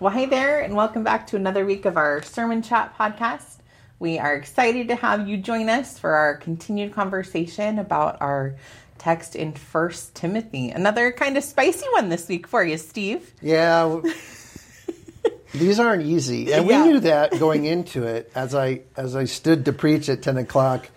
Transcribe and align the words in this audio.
Well, 0.00 0.12
hey 0.12 0.26
there, 0.26 0.60
and 0.60 0.76
welcome 0.76 1.02
back 1.02 1.26
to 1.28 1.36
another 1.36 1.64
week 1.66 1.84
of 1.84 1.96
our 1.96 2.22
Sermon 2.22 2.62
Chat 2.62 2.96
podcast. 2.96 3.56
We 3.98 4.18
are 4.18 4.34
excited 4.34 4.88
to 4.88 4.94
have 4.94 5.28
you 5.28 5.36
join 5.38 5.68
us 5.68 5.98
for 5.98 6.12
our 6.14 6.36
continued 6.36 6.92
conversation 6.92 7.78
about 7.80 8.20
our 8.20 8.54
text 8.98 9.34
in 9.34 9.52
First 9.52 10.14
Timothy. 10.14 10.70
Another 10.70 11.10
kind 11.10 11.36
of 11.36 11.42
spicy 11.42 11.86
one 11.92 12.08
this 12.10 12.28
week 12.28 12.46
for 12.46 12.62
you, 12.62 12.78
Steve. 12.78 13.32
Yeah. 13.42 14.00
These 15.54 15.80
aren't 15.80 16.02
easy, 16.04 16.52
and 16.52 16.66
we 16.66 16.74
Yeah. 16.74 16.84
knew 16.84 17.00
that 17.00 17.32
going 17.38 17.64
into 17.64 18.04
it. 18.04 18.30
As 18.34 18.54
I 18.54 18.82
as 18.96 19.16
I 19.16 19.24
stood 19.24 19.64
to 19.64 19.72
preach 19.72 20.08
at 20.08 20.22
ten 20.22 20.36
o'clock, 20.36 20.90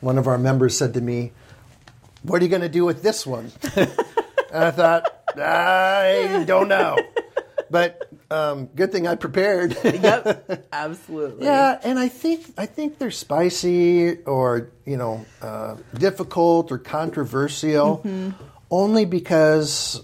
one 0.00 0.18
of 0.18 0.26
our 0.26 0.38
members 0.38 0.76
said 0.76 0.94
to 0.94 1.00
me, 1.00 1.30
"What 2.22 2.40
are 2.40 2.44
you 2.44 2.50
going 2.50 2.62
to 2.62 2.68
do 2.70 2.84
with 2.86 3.02
this 3.02 3.26
one?" 3.26 3.52
and 3.76 3.90
I 4.52 4.70
thought, 4.70 5.04
I 5.36 6.42
don't 6.46 6.68
know, 6.68 6.96
but 7.70 8.07
um, 8.30 8.66
good 8.66 8.92
thing 8.92 9.06
I 9.06 9.14
prepared. 9.14 9.76
Yep, 9.82 10.68
absolutely. 10.72 11.44
Yeah, 11.46 11.78
and 11.82 11.98
I 11.98 12.08
think 12.08 12.46
I 12.58 12.66
think 12.66 12.98
they're 12.98 13.10
spicy 13.10 14.18
or 14.24 14.70
you 14.84 14.96
know 14.96 15.24
uh, 15.40 15.76
difficult 15.94 16.70
or 16.70 16.78
controversial, 16.78 18.04
only 18.70 19.04
because, 19.04 20.02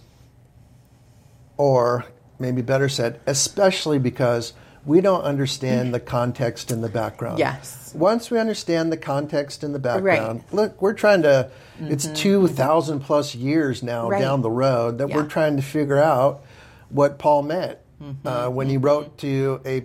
or 1.56 2.04
maybe 2.38 2.62
better 2.62 2.88
said, 2.88 3.20
especially 3.26 3.98
because 3.98 4.54
we 4.86 5.00
don't 5.00 5.22
understand 5.22 5.94
the 5.94 6.00
context 6.00 6.70
and 6.70 6.82
the 6.84 6.88
background. 6.88 7.38
Yes. 7.38 7.92
Once 7.94 8.30
we 8.30 8.38
understand 8.38 8.90
the 8.92 8.96
context 8.96 9.62
and 9.64 9.74
the 9.74 9.78
background, 9.78 10.44
look, 10.52 10.80
we're 10.82 10.94
trying 10.94 11.22
to. 11.22 11.50
It's 11.80 12.06
two 12.08 12.46
thousand 12.48 13.00
plus 13.00 13.34
years 13.34 13.82
now 13.82 14.08
Right. 14.08 14.20
down 14.20 14.42
the 14.42 14.50
road 14.50 14.98
that 14.98 15.10
we're 15.10 15.26
trying 15.26 15.56
to 15.56 15.62
figure 15.62 15.98
out 15.98 16.42
what 16.88 17.18
Paul 17.18 17.42
meant 17.42 17.78
uh, 18.24 18.48
when 18.48 18.68
he 18.68 18.76
wrote 18.76 19.18
to 19.18 19.60
a 19.64 19.84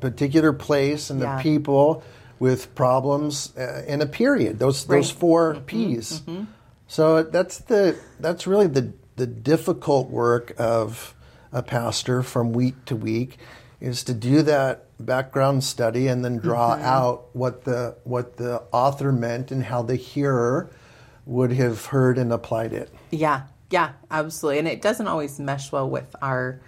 particular 0.00 0.52
place 0.52 1.10
and 1.10 1.20
Yeah. 1.20 1.36
the 1.36 1.42
people 1.42 2.02
with 2.38 2.74
problems 2.74 3.52
uh, 3.56 3.82
in 3.86 4.00
a 4.02 4.06
period. 4.06 4.58
Those 4.58 4.84
those 4.86 5.12
Right. 5.12 5.20
4 5.20 5.54
P's. 5.66 6.22
So 6.88 7.22
that's 7.22 7.58
the 7.58 7.96
that's 8.20 8.46
really 8.46 8.66
the 8.66 8.92
the 9.16 9.26
difficult 9.26 10.10
work 10.10 10.52
of 10.58 11.14
a 11.52 11.62
pastor 11.62 12.22
from 12.22 12.52
week 12.52 12.84
to 12.86 12.96
week 12.96 13.38
is 13.80 14.02
to 14.04 14.14
do 14.14 14.42
that 14.42 14.86
background 14.98 15.62
study 15.64 16.06
and 16.08 16.24
then 16.24 16.38
draw 16.38 16.74
out 16.74 17.26
what 17.34 17.64
the 17.64 17.96
what 18.04 18.36
the 18.36 18.62
author 18.72 19.12
meant 19.12 19.50
and 19.50 19.64
how 19.64 19.82
the 19.82 19.96
hearer 19.96 20.70
would 21.26 21.52
have 21.52 21.86
heard 21.86 22.18
and 22.18 22.32
applied 22.32 22.72
it. 22.72 22.90
Yeah, 23.10 23.42
yeah, 23.70 23.92
absolutely. 24.10 24.58
And 24.60 24.68
it 24.68 24.82
doesn't 24.82 25.06
always 25.06 25.38
mesh 25.38 25.70
well 25.72 25.88
with 25.88 26.14
our 26.22 26.60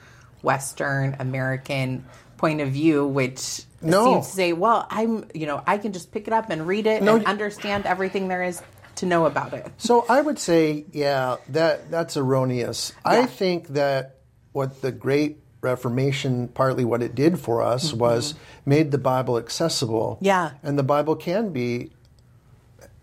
Western 0.44 1.16
American 1.18 2.04
point 2.36 2.60
of 2.60 2.68
view, 2.68 3.06
which 3.06 3.62
No. 3.82 4.04
seems 4.04 4.26
to 4.28 4.32
say, 4.34 4.52
well, 4.52 4.86
I'm, 4.90 5.28
you 5.34 5.46
know, 5.46 5.62
I 5.66 5.78
can 5.78 5.92
just 5.92 6.12
pick 6.12 6.26
it 6.26 6.32
up 6.32 6.50
and 6.50 6.66
read 6.66 6.86
it 6.86 7.02
No. 7.02 7.16
and 7.16 7.26
understand 7.26 7.86
everything 7.86 8.28
there 8.28 8.42
is 8.42 8.60
to 8.96 9.06
know 9.06 9.24
about 9.26 9.52
it. 9.54 9.66
So 9.78 10.04
I 10.08 10.20
would 10.20 10.38
say, 10.38 10.84
yeah, 10.92 11.36
that 11.48 11.90
that's 11.90 12.16
erroneous. 12.16 12.92
I 13.04 13.26
think 13.26 13.68
that 13.68 14.16
what 14.52 14.82
the 14.82 14.92
Great 14.92 15.38
Reformation, 15.62 16.48
partly 16.48 16.84
what 16.84 17.02
it 17.02 17.14
did 17.14 17.38
for 17.40 17.62
us, 17.62 17.92
was 17.92 18.34
made 18.66 18.90
the 18.90 18.98
Bible 18.98 19.38
accessible. 19.38 20.16
Mm-hmm. 20.16 20.24
Yeah. 20.26 20.50
and 20.62 20.78
the 20.78 20.82
Bible 20.84 21.16
can 21.16 21.50
be 21.50 21.90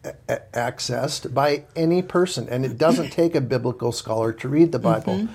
a- 0.04 0.40
accessed 0.54 1.34
by 1.34 1.64
any 1.76 2.02
person, 2.02 2.48
and 2.50 2.66
it 2.66 2.78
doesn't 2.78 3.12
take 3.22 3.36
a 3.36 3.42
biblical 3.42 3.92
scholar 3.92 4.34
to 4.34 4.50
read 4.50 4.72
the 4.72 4.80
Bible. 4.80 5.28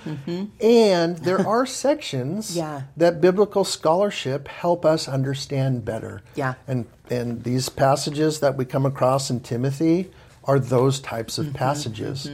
And 0.61 1.19
there 1.19 1.47
are 1.47 1.67
sections 1.86 2.50
Mm-hmm. 2.50 2.59
Yeah. 2.59 2.83
that 2.97 3.20
biblical 3.20 3.64
scholarship 3.64 4.48
help 4.48 4.84
us 4.84 5.09
understand 5.09 5.84
better. 5.84 6.22
Yeah. 6.34 6.55
And 6.66 6.87
and 7.10 7.44
these 7.44 7.69
passages 7.69 8.41
that 8.41 8.56
we 8.56 8.65
come 8.65 8.84
across 8.87 9.31
in 9.31 9.41
Timothy 9.41 10.10
are 10.44 10.59
those 10.59 11.00
types 11.00 11.38
Mm-hmm. 11.38 11.49
of 11.49 11.55
passages. 11.55 12.31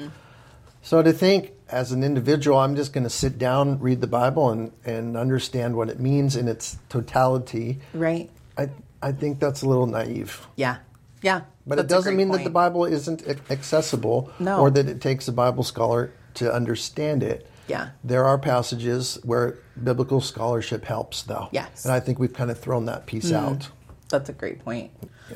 So 0.83 1.03
to 1.03 1.13
think 1.13 1.53
as 1.69 1.93
an 1.93 2.03
individual, 2.03 2.59
I'm 2.59 2.77
just 2.77 2.93
going 2.93 3.05
to 3.05 3.11
sit 3.11 3.39
down, 3.39 3.79
read 3.81 4.01
the 4.01 4.07
Bible, 4.07 4.51
and, 4.51 4.73
and 4.85 5.17
understand 5.17 5.75
what 5.77 5.89
it 5.89 6.01
means 6.01 6.37
in 6.37 6.49
its 6.49 6.77
totality, 6.89 7.79
Right? 7.95 8.29
I, 8.59 8.69
I 9.01 9.13
think 9.13 9.39
that's 9.41 9.63
a 9.63 9.69
little 9.69 9.87
naive. 9.87 10.47
Yeah. 10.57 10.79
Yeah. 11.23 11.43
But 11.67 11.79
it 11.79 11.89
doesn't 11.89 12.17
mean 12.17 12.31
that 12.33 12.45
the. 12.45 12.51
Bible 12.51 12.85
isn't 12.85 13.27
accessible 13.51 14.31
No. 14.39 14.59
or 14.61 14.71
that 14.71 14.89
it 14.89 15.01
takes 15.01 15.29
a 15.29 15.33
Bible 15.33 15.63
scholar 15.63 16.13
to 16.35 16.53
understand 16.53 17.23
it. 17.23 17.49
Yeah. 17.69 17.91
There 18.05 18.25
are 18.25 18.39
passages 18.39 19.19
where 19.23 19.59
biblical 19.83 20.21
scholarship 20.21 20.85
helps, 20.85 21.23
though. 21.23 21.49
Yes. 21.53 21.85
And 21.85 21.95
I 21.95 22.01
think 22.01 22.19
we've 22.19 22.33
kind 22.33 22.51
of 22.51 22.59
thrown 22.59 22.87
that 22.87 23.07
piece 23.07 23.31
hmm. 23.31 23.37
out. 23.37 23.69
That's 24.09 24.29
a 24.29 24.33
great 24.35 24.63
point. 24.63 24.91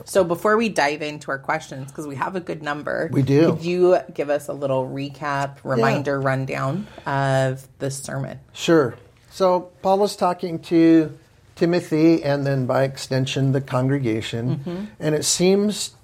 So 0.05 0.25
before 0.25 0.59
we 0.59 0.69
dive 0.69 1.01
into 1.01 1.31
our 1.31 1.39
questions, 1.39 1.91
because 1.91 2.07
we 2.07 2.17
have 2.17 2.37
a 2.37 2.41
good 2.41 2.63
number, 2.63 3.09
We 3.11 3.23
do. 3.23 3.53
Could 3.53 3.65
you 3.65 3.99
give 4.13 4.29
us 4.29 4.49
a 4.49 4.53
little 4.53 4.87
recap, 4.87 5.57
reminder, 5.65 6.21
rundown 6.21 6.87
of 7.07 7.67
the 7.79 7.91
sermon? 7.91 8.41
Sure. 8.53 8.97
So 9.31 9.73
Paul 9.81 10.05
is 10.05 10.17
talking 10.17 10.59
to 10.61 11.17
Timothy 11.57 12.23
and 12.23 12.47
then 12.47 12.67
by 12.67 12.85
extension 12.85 13.53
the 13.53 13.61
congregation. 13.61 14.59
Mm-hmm. 14.59 14.85
And 15.01 15.15
it 15.15 15.25
seems 15.25 15.97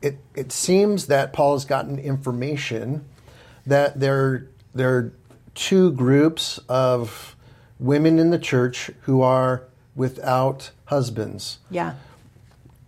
it, 0.00 0.18
it 0.34 0.50
seems 0.50 1.06
that 1.06 1.32
Paul 1.32 1.52
has 1.54 1.64
gotten 1.64 1.98
information 1.98 3.04
that 3.66 4.00
there, 4.00 4.48
there 4.74 4.96
are 4.96 5.12
two 5.54 5.92
groups 5.92 6.58
of 6.68 7.36
women 7.78 8.18
in 8.18 8.30
the 8.30 8.38
church 8.38 8.90
who 9.02 9.22
are 9.22 9.62
without 9.94 10.72
husbands. 10.86 11.58
Yeah. 11.70 11.94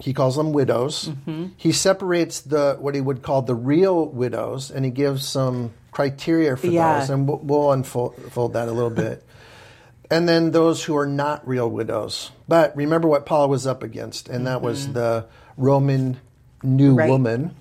He 0.01 0.13
calls 0.13 0.35
them 0.37 0.53
widows. 0.53 1.09
Mm-hmm. 1.09 1.47
He 1.57 1.71
separates 1.71 2.41
the 2.41 2.77
what 2.81 2.97
he 2.97 3.01
would 3.01 3.23
call 3.23 3.43
the 3.43 3.55
real 3.55 4.07
widows, 4.07 4.71
and 4.71 4.85
he 4.85 4.91
gives 4.91 5.27
some 5.27 5.73
criteria 5.93 6.57
for 6.57 6.67
Yeah. 6.67 6.99
those, 6.99 7.11
and 7.11 7.29
we'll, 7.29 7.39
we'll 7.39 7.73
unfold, 7.73 8.15
unfold 8.19 8.55
that 8.55 8.67
a 8.67 8.73
little 8.73 8.91
bit. 8.91 9.25
And 10.11 10.29
then 10.29 10.51
those 10.51 10.85
who 10.85 10.97
are 10.97 11.07
not 11.07 11.47
real 11.49 11.69
widows. 11.71 12.31
But 12.47 12.77
remember 12.77 13.09
what 13.09 13.25
Paul 13.27 13.49
was 13.49 13.67
up 13.67 13.83
against, 13.83 14.29
and 14.29 14.47
that 14.47 14.61
was 14.63 14.93
the 14.93 15.27
Roman 15.57 16.19
new 16.63 16.95
Right. 16.95 17.09
woman. 17.11 17.55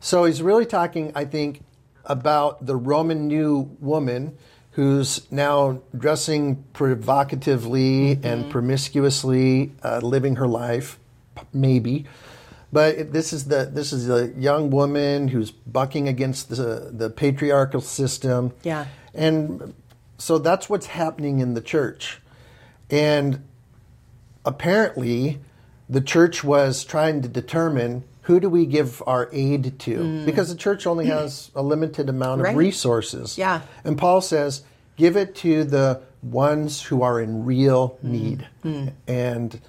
So 0.00 0.24
he's 0.24 0.42
really 0.42 0.66
talking, 0.66 1.12
I 1.14 1.24
think, 1.24 1.62
about 2.04 2.66
the 2.66 2.76
Roman 2.76 3.26
new 3.28 3.70
woman 3.80 4.36
who's 4.72 5.26
now 5.30 5.80
dressing 5.96 6.62
provocatively 6.74 8.18
and 8.22 8.50
promiscuously, 8.50 9.72
uh, 9.82 10.00
living 10.02 10.36
her 10.36 10.46
life, 10.46 10.98
maybe. 11.52 12.04
But 12.72 13.12
this 13.12 13.32
is 13.32 13.46
the 13.46 13.64
this 13.72 13.92
is 13.92 14.10
a 14.10 14.28
young 14.38 14.70
woman 14.70 15.28
who's 15.28 15.50
bucking 15.50 16.08
against 16.08 16.50
the 16.50 16.90
the 16.92 17.08
patriarchal 17.10 17.80
system. 17.80 18.52
Yeah. 18.62 18.86
and 19.14 19.72
so 20.18 20.38
that's 20.38 20.68
what's 20.68 20.86
happening 20.86 21.40
in 21.40 21.54
the 21.54 21.60
church, 21.60 22.20
and 22.90 23.44
apparently 24.44 25.40
the 25.88 26.00
church 26.00 26.42
was 26.42 26.84
trying 26.84 27.22
to 27.22 27.28
determine 27.28 28.04
who 28.22 28.40
do 28.40 28.48
we 28.48 28.66
give 28.66 29.02
our 29.06 29.28
aid 29.32 29.78
to. 29.78 29.98
Mm. 29.98 30.26
Because 30.26 30.48
the 30.48 30.56
church 30.56 30.86
only 30.86 31.06
has 31.06 31.50
a 31.54 31.62
limited 31.62 32.08
amount 32.08 32.44
of 32.44 32.56
resources. 32.56 33.38
Yeah. 33.38 33.60
and 33.84 33.96
paul 33.96 34.20
says 34.20 34.64
give 34.96 35.16
it 35.16 35.34
to 35.36 35.64
the 35.64 36.00
ones 36.22 36.82
who 36.82 37.02
are 37.02 37.20
in 37.20 37.44
real 37.44 37.98
mm. 38.04 38.10
need. 38.10 38.48
Mm. 38.64 38.92
And 39.06 39.60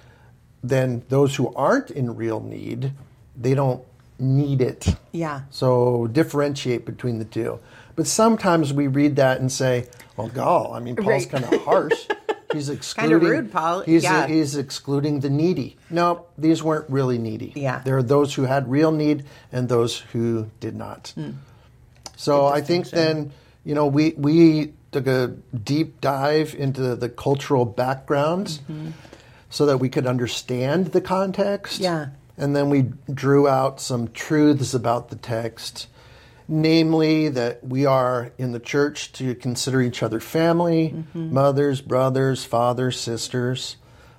then 0.64 1.04
those 1.08 1.36
who 1.36 1.54
aren't 1.54 1.90
in 1.90 2.16
real 2.16 2.40
need 2.40 2.92
they 3.36 3.54
don't 3.54 3.84
need 4.18 4.60
it. 4.60 4.88
Yeah. 5.12 5.42
so 5.50 6.08
differentiate 6.08 6.84
between 6.84 7.18
the 7.20 7.24
two. 7.24 7.60
But 7.98 8.06
sometimes 8.06 8.72
we 8.72 8.86
read 8.86 9.16
that 9.16 9.40
and 9.40 9.50
say, 9.50 9.88
"Well, 10.16 10.28
gall, 10.28 10.72
I 10.72 10.78
mean, 10.78 10.94
Paul's 10.96 11.08
Right. 11.26 11.30
kind 11.30 11.44
of 11.52 11.60
harsh. 11.62 12.06
He's 12.52 12.68
excluding. 12.76 13.10
kind 13.10 13.22
of 13.24 13.28
rude, 13.28 13.52
Paul. 13.52 13.80
He's 13.80 14.04
Yeah. 14.04 14.26
he's 14.28 14.54
excluding 14.56 15.18
the 15.20 15.28
needy. 15.28 15.76
No, 15.90 16.26
these 16.38 16.62
weren't 16.62 16.88
really 16.88 17.18
needy. 17.18 17.52
Yeah. 17.56 17.80
there 17.84 17.96
are 17.98 18.02
those 18.04 18.34
who 18.36 18.44
had 18.44 18.70
real 18.70 18.92
need 18.92 19.24
and 19.52 19.68
those 19.68 19.98
who 20.12 20.46
did 20.60 20.76
not. 20.76 21.12
Hmm. 21.16 21.30
So 22.16 22.46
I 22.46 22.60
think 22.60 22.90
then 22.90 23.32
you 23.64 23.74
know 23.74 23.86
we 23.88 24.14
we 24.16 24.72
took 24.92 25.06
a 25.08 25.32
deep 25.64 26.00
dive 26.00 26.54
into 26.56 26.94
the 26.96 27.08
cultural 27.08 27.64
backgrounds 27.64 28.60
Mm-hmm. 28.70 28.90
so 29.50 29.66
that 29.66 29.78
we 29.78 29.88
could 29.88 30.06
understand 30.06 30.86
the 30.92 31.00
context. 31.00 31.80
Yeah. 31.80 32.06
And 32.36 32.54
then 32.54 32.70
we 32.70 32.92
drew 33.12 33.48
out 33.48 33.80
some 33.80 34.06
truths 34.14 34.72
about 34.72 35.10
the 35.10 35.16
text, 35.16 35.88
namely 36.48 37.28
that 37.28 37.62
we 37.62 37.84
are 37.84 38.32
in 38.38 38.52
the 38.52 38.60
church 38.60 39.12
to 39.12 39.34
consider 39.34 39.82
each 39.82 40.02
other 40.02 40.18
family, 40.18 40.94
mm-hmm. 40.96 41.34
mothers, 41.34 41.82
brothers, 41.82 42.44
fathers, 42.44 42.98
sisters. 42.98 43.76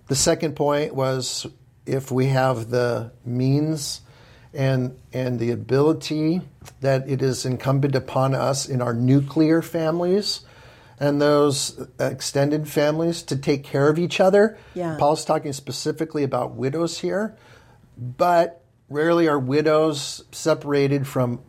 The 0.07 0.15
second 0.15 0.55
point 0.55 0.93
was 0.93 1.47
if 1.85 2.11
we 2.11 2.27
have 2.27 2.69
the 2.69 3.11
means 3.25 4.01
and 4.53 4.97
and 5.13 5.39
the 5.39 5.51
ability 5.51 6.41
that 6.81 7.07
it 7.09 7.21
is 7.21 7.45
incumbent 7.45 7.95
upon 7.95 8.33
us 8.33 8.67
in 8.67 8.81
our 8.81 8.93
nuclear 8.93 9.61
families 9.61 10.41
and 10.99 11.21
those 11.21 11.87
extended 11.99 12.67
families 12.67 13.23
to 13.23 13.35
take 13.37 13.63
care 13.63 13.89
of 13.89 13.97
each 13.97 14.19
other. 14.19 14.57
Yeah. 14.73 14.97
Paul's 14.99 15.23
talking 15.23 15.53
specifically 15.53 16.23
about 16.23 16.55
widows 16.55 16.99
here, 16.99 17.37
but 17.97 18.63
rarely 18.89 19.27
are 19.27 19.39
widows 19.39 20.23
separated 20.31 21.07
from 21.07 21.41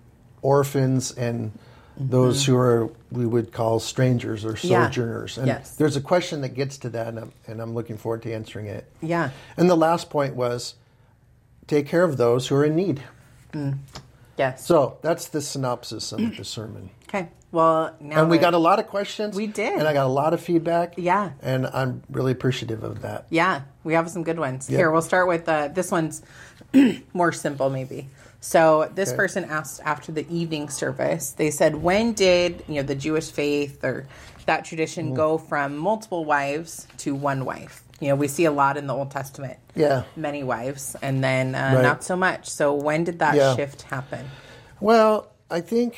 orphans 0.43 1.13
and 1.13 1.53
those 1.97 2.47
who 2.47 2.57
are 2.57 2.91
we 3.13 3.27
would 3.27 3.53
call 3.53 3.79
strangers 3.81 4.45
or 4.45 4.53
Mm-hmm. 4.55 4.69
Yeah. 4.69 4.87
sojourners. 4.87 5.37
And 5.39 5.47
Yes. 5.47 5.77
there's 5.77 5.97
a 5.97 6.01
question 6.01 6.41
that 6.43 6.51
gets 6.55 6.79
to 6.79 6.89
that, 6.91 7.09
and 7.09 7.19
I'm, 7.19 7.33
and 7.47 7.61
I'm 7.61 7.75
looking 7.75 7.99
forward 7.99 8.23
to 8.23 8.33
answering 8.33 8.67
it. 8.67 8.91
Yeah. 9.03 9.31
And 9.57 9.69
the 9.69 9.77
last 9.77 10.09
point 10.09 10.35
was 10.35 10.75
take 11.67 11.87
care 11.87 12.05
of 12.05 12.17
those 12.17 12.49
who 12.49 12.55
are 12.57 12.65
in 12.65 12.75
need. 12.77 13.03
Yes. 14.39 14.65
So 14.67 14.97
that's 15.03 15.29
the 15.29 15.41
synopsis 15.43 16.13
of 16.13 16.37
the 16.37 16.45
sermon. 16.45 16.91
okay. 17.09 17.29
Well, 17.53 17.95
now 18.01 18.23
And 18.23 18.31
we 18.31 18.39
that- 18.39 18.43
got 18.43 18.55
a 18.55 18.59
lot 18.59 18.79
of 18.79 18.87
questions. 18.87 19.37
We 19.37 19.47
did. 19.49 19.79
And 19.79 19.87
I 19.87 19.93
got 19.93 20.07
a 20.07 20.09
lot 20.09 20.33
of 20.33 20.41
feedback. 20.41 20.95
Yeah. 20.97 21.31
And 21.43 21.67
I'm 21.67 22.03
really 22.11 22.33
appreciative 22.33 22.83
of 22.85 23.03
that. 23.03 23.27
Yeah, 23.29 23.63
we 23.85 23.95
have 23.95 24.09
some 24.09 24.23
good 24.23 24.39
ones. 24.39 24.69
Here, 24.69 24.91
we'll 24.91 25.03
start 25.03 25.27
with 25.29 25.49
uh, 25.49 25.69
this 25.69 25.91
one's 25.91 26.23
more 27.13 27.33
simple, 27.33 27.69
maybe. 27.69 28.09
So 28.41 28.91
this 28.95 29.11
Okay. 29.11 29.17
person 29.17 29.45
asked 29.45 29.81
after 29.85 30.13
the 30.13 30.27
evening 30.35 30.69
service. 30.71 31.31
They 31.33 31.51
said, 31.51 31.77
"When 31.77 32.13
did 32.15 32.65
you 32.69 32.77
know 32.77 32.83
the 32.83 32.95
Jewish 32.95 33.31
faith 33.31 33.85
or 33.85 34.07
that 34.47 34.65
tradition 34.65 35.07
Mm-hmm. 35.09 35.15
go 35.17 35.39
from 35.39 35.77
multiple 35.77 36.25
wives 36.25 36.87
to 36.99 37.15
one 37.15 37.45
wife? 37.45 37.83
You 38.01 38.09
know, 38.09 38.17
we 38.17 38.29
see 38.29 38.47
a 38.47 38.51
lot 38.51 38.79
in 38.79 38.87
the 38.87 38.95
Old 38.95 39.11
Testament, 39.11 39.59
Yeah. 39.75 40.05
many 40.17 40.43
wives, 40.43 40.97
and 41.03 41.23
then 41.23 41.55
uh, 41.55 41.75
Right. 41.75 41.83
not 41.83 42.03
so 42.03 42.17
much. 42.17 42.49
So 42.49 42.73
when 42.75 43.05
did 43.05 43.19
that 43.19 43.37
Yeah. 43.37 43.55
shift 43.57 43.83
happen? 43.83 44.27
Well, 44.81 45.29
I 45.51 45.61
think 45.61 45.97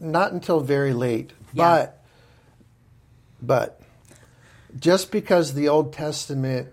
not 0.00 0.32
until 0.32 0.58
very 0.60 0.92
late. 0.92 1.30
Yeah. 1.52 1.62
But 1.64 1.98
but 3.40 3.80
just 4.78 5.10
because 5.12 5.54
the 5.54 5.68
Old 5.68 5.92
Testament 5.92 6.68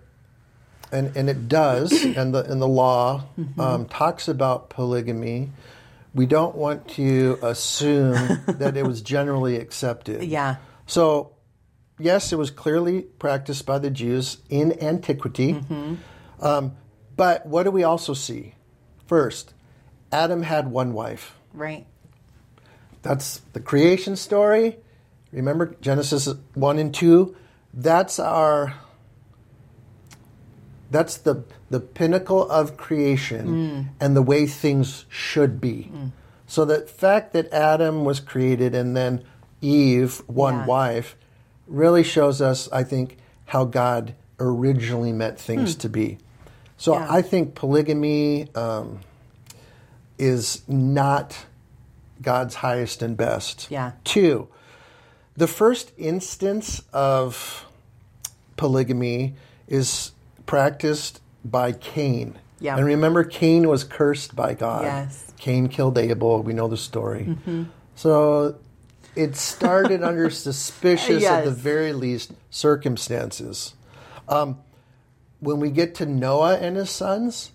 and 0.91 1.15
and 1.15 1.29
it 1.29 1.47
does 1.47 1.91
and 2.03 2.33
the 2.33 2.43
and 2.51 2.61
the 2.61 2.67
law 2.67 3.23
Mm-hmm. 3.39 3.59
um, 3.61 3.85
talks 3.85 4.27
about 4.27 4.69
polygamy, 4.69 5.49
we 6.13 6.25
don't 6.25 6.55
want 6.55 6.87
to 6.89 7.37
assume 7.41 8.41
that 8.47 8.75
it 8.77 8.85
was 8.85 9.01
generally 9.01 9.55
accepted. 9.57 10.23
Yeah, 10.23 10.55
So, 10.87 11.33
yes, 11.99 12.33
it 12.33 12.37
was 12.37 12.51
clearly 12.51 13.01
practiced 13.03 13.65
by 13.65 13.79
the 13.79 13.89
Jews 13.89 14.37
in 14.49 14.81
antiquity. 14.83 15.53
Mm-hmm. 15.53 15.95
Um, 16.41 16.73
but 17.15 17.45
what 17.45 17.63
do 17.63 17.71
we 17.71 17.83
also 17.83 18.13
see? 18.13 18.55
First, 19.07 19.53
Adam 20.11 20.43
had 20.43 20.67
one 20.69 20.93
wife. 20.93 21.35
right. 21.53 21.85
That's 23.01 23.39
the 23.53 23.59
creation 23.61 24.15
story. 24.17 24.77
Remember 25.31 25.75
Genesis 25.79 26.27
1 26.55 26.79
and 26.79 26.93
2? 26.93 27.35
That's 27.73 28.19
our 28.19 28.73
that's 30.91 31.17
the 31.17 31.43
the 31.69 31.79
pinnacle 31.79 32.49
of 32.49 32.77
creation 32.77 33.47
Mm. 33.47 33.85
and 33.99 34.15
the 34.15 34.21
way 34.21 34.47
things 34.47 35.05
should 35.09 35.61
be. 35.61 35.91
So 36.47 36.65
the 36.65 36.81
fact 36.81 37.33
that 37.33 37.51
Adam 37.53 38.05
was 38.05 38.19
created 38.19 38.73
and 38.73 38.97
then 38.97 39.23
Eve, 39.61 40.23
one 40.27 40.55
Yeah. 40.59 40.65
wife, 40.65 41.15
really 41.67 42.01
shows 42.03 42.41
us, 42.41 42.67
I 42.71 42.83
think, 42.83 43.17
how 43.45 43.65
God 43.65 44.15
originally 44.39 45.13
meant 45.13 45.39
things 45.39 45.75
to 45.75 45.89
be. 45.89 46.17
So 46.77 46.95
Hmm. 46.95 47.01
Yeah. 47.03 47.13
I 47.13 47.21
think 47.21 47.53
polygamy 47.55 48.47
um, 48.55 48.99
is 50.17 50.63
not 50.67 51.45
God's 52.21 52.55
highest 52.55 53.01
and 53.03 53.15
best. 53.15 53.67
Yeah. 53.69 53.91
Two, 54.03 54.47
the 55.37 55.47
first 55.47 55.91
instance 55.97 56.81
of 56.91 57.65
polygamy 58.57 59.35
is 59.67 60.11
practiced 60.49 61.21
by 61.45 61.71
Cain. 61.71 62.33
Yeah. 62.59 62.75
And 62.75 62.83
remember, 62.83 63.23
Cain 63.23 63.69
was 63.69 63.83
cursed 63.83 64.35
by 64.35 64.55
God. 64.55 64.81
Yes. 64.81 65.25
Mm-hmm. 65.27 65.37
Cain 65.37 65.67
killed 65.67 65.95
Abel. 65.99 66.41
We 66.41 66.53
know 66.53 66.67
the 66.67 66.75
story. 66.75 67.37
So 67.93 68.57
it 69.15 69.35
started 69.35 70.01
under 70.01 70.27
suspicious, 70.31 71.23
at 71.23 71.45
the 71.45 71.51
very 71.51 71.93
least, 71.93 72.31
circumstances. 72.49 73.75
Um, 74.27 74.57
when 75.39 75.59
we 75.59 75.69
get 75.69 75.93
to 75.95 76.07
Noah 76.07 76.57
and 76.57 76.75
his 76.77 76.89
sons, 76.89 77.51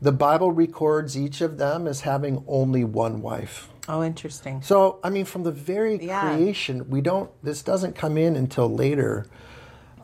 the 0.00 0.12
Bible 0.12 0.52
records 0.52 1.18
each 1.18 1.40
of 1.40 1.58
them 1.58 1.88
as 1.88 2.02
having 2.02 2.44
only 2.46 2.84
one 2.84 3.20
wife. 3.20 3.68
Oh, 3.88 4.04
interesting. 4.04 4.62
So, 4.62 5.00
I 5.02 5.10
mean, 5.10 5.24
from 5.24 5.42
the 5.42 5.50
very 5.50 5.96
Yeah. 5.96 6.20
creation, 6.36 6.88
we 6.88 7.00
don't. 7.00 7.32
This 7.42 7.64
doesn't 7.64 7.96
come 7.96 8.16
in 8.16 8.36
until 8.36 8.72
later. 8.72 9.26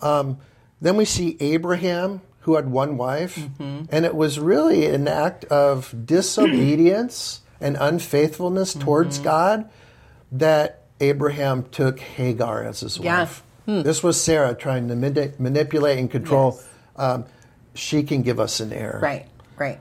Um, 0.02 0.38
then 0.80 0.96
we 0.96 1.04
see 1.04 1.36
Abraham, 1.40 2.20
who 2.40 2.54
had 2.56 2.70
one 2.70 2.96
wife, 2.96 3.36
Mm-hmm. 3.36 3.84
and 3.90 4.04
it 4.04 4.14
was 4.14 4.38
really 4.38 4.86
an 4.86 5.08
act 5.08 5.44
of 5.46 5.94
disobedience 6.06 7.40
and 7.60 7.76
unfaithfulness 7.80 8.72
Mm-hmm. 8.74 8.84
towards 8.84 9.18
God 9.18 9.68
that 10.32 10.82
Abraham 11.00 11.64
took 11.70 12.00
Hagar 12.00 12.64
as 12.64 12.80
his 12.80 12.98
Yeah. 12.98 13.20
wife. 13.20 13.42
This 13.66 14.02
was 14.02 14.18
Sarah 14.18 14.54
trying 14.54 14.88
to 14.88 14.96
mani- 14.96 15.32
manipulate 15.38 15.98
and 15.98 16.10
control. 16.10 16.52
Yes. 16.56 16.66
Um, 16.96 17.24
she 17.74 18.02
can 18.02 18.22
give 18.22 18.40
us 18.40 18.60
an 18.60 18.72
heir. 18.72 18.98
Right, 19.02 19.26
right. 19.58 19.78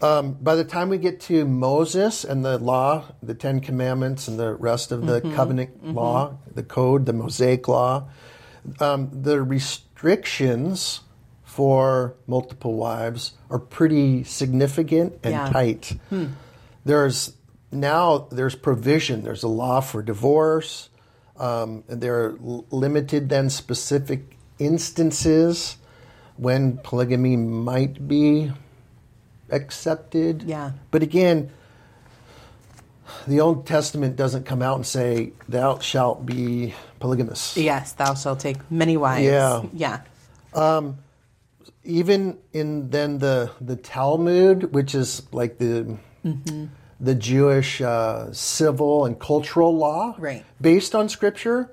Um, 0.00 0.34
by 0.34 0.54
the 0.54 0.62
time 0.64 0.88
we 0.88 0.98
get 0.98 1.20
to 1.22 1.44
Moses 1.44 2.24
and 2.24 2.44
the 2.44 2.58
law, 2.58 3.06
the 3.20 3.34
Ten 3.34 3.58
Commandments, 3.60 4.28
and 4.28 4.38
the 4.38 4.54
rest 4.54 4.92
of 4.92 5.04
the 5.06 5.20
covenant 5.20 5.94
law, 5.94 6.36
the 6.54 6.62
code, 6.62 7.06
the 7.06 7.12
Mosaic 7.12 7.66
law, 7.66 8.04
um, 8.80 9.10
the 9.12 9.42
restrictions 9.42 11.00
for 11.44 12.14
multiple 12.26 12.74
wives 12.74 13.32
are 13.50 13.58
pretty 13.58 14.22
significant 14.24 15.14
and 15.22 15.32
Yeah. 15.32 15.50
tight. 15.50 15.98
There's 16.84 17.32
now 17.72 18.28
there's 18.30 18.54
provision. 18.54 19.22
There's 19.22 19.42
a 19.42 19.48
law 19.48 19.80
for 19.80 20.02
divorce. 20.02 20.88
Um, 21.36 21.84
and 21.88 22.00
there 22.00 22.24
are 22.24 22.38
limited 22.70 23.28
then 23.28 23.48
specific 23.50 24.36
instances 24.58 25.76
when 26.36 26.78
polygamy 26.78 27.36
might 27.36 28.08
be 28.08 28.50
accepted. 29.50 30.42
Yeah. 30.42 30.72
But 30.90 31.02
again, 31.02 31.50
the 33.26 33.40
Old 33.40 33.66
Testament 33.66 34.16
doesn't 34.16 34.44
come 34.44 34.62
out 34.62 34.76
and 34.76 34.86
say, 34.86 35.32
Thou 35.48 35.78
shalt 35.78 36.24
be 36.26 36.74
polygamous. 37.00 37.56
Yes, 37.56 37.92
thou 37.92 38.14
shalt 38.14 38.40
take 38.40 38.58
many 38.70 38.96
wives. 38.96 39.24
Yeah. 39.24 39.62
Yeah. 39.72 40.00
Even 41.84 42.36
in 42.52 42.90
then 42.90 43.18
the, 43.18 43.50
the 43.60 43.76
Talmud, 43.76 44.74
which 44.74 44.94
is 44.94 45.22
like 45.32 45.58
the 45.58 45.96
the 47.00 47.14
Jewish 47.14 47.80
uh, 47.80 48.30
civil 48.32 49.04
and 49.06 49.18
cultural 49.18 49.74
law, 49.74 50.14
Right. 50.18 50.44
based 50.60 50.94
on 50.94 51.08
Scripture, 51.08 51.70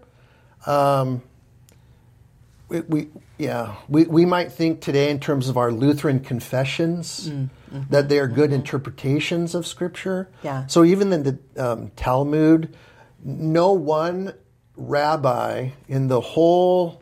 um, 0.68 1.22
we, 2.68 2.82
we 2.82 3.08
yeah 3.38 3.76
we, 3.88 4.06
we 4.06 4.26
might 4.26 4.52
think 4.52 4.82
today 4.82 5.10
in 5.10 5.20
terms 5.20 5.50
of 5.50 5.58
our 5.58 5.72
Lutheran 5.72 6.20
confessions 6.20 7.30
that 7.90 8.10
they 8.10 8.20
are 8.20 8.28
good 8.28 8.54
interpretations 8.54 9.56
of 9.56 9.68
Scripture. 9.68 10.30
Yeah. 10.44 10.66
So 10.68 10.84
even 10.84 11.12
in 11.14 11.24
the 11.24 11.40
um, 11.58 11.92
Talmud, 11.96 12.76
no 13.24 13.74
one 13.74 14.34
rabbi 14.76 15.70
in 15.88 16.08
the 16.08 16.22
whole, 16.22 17.02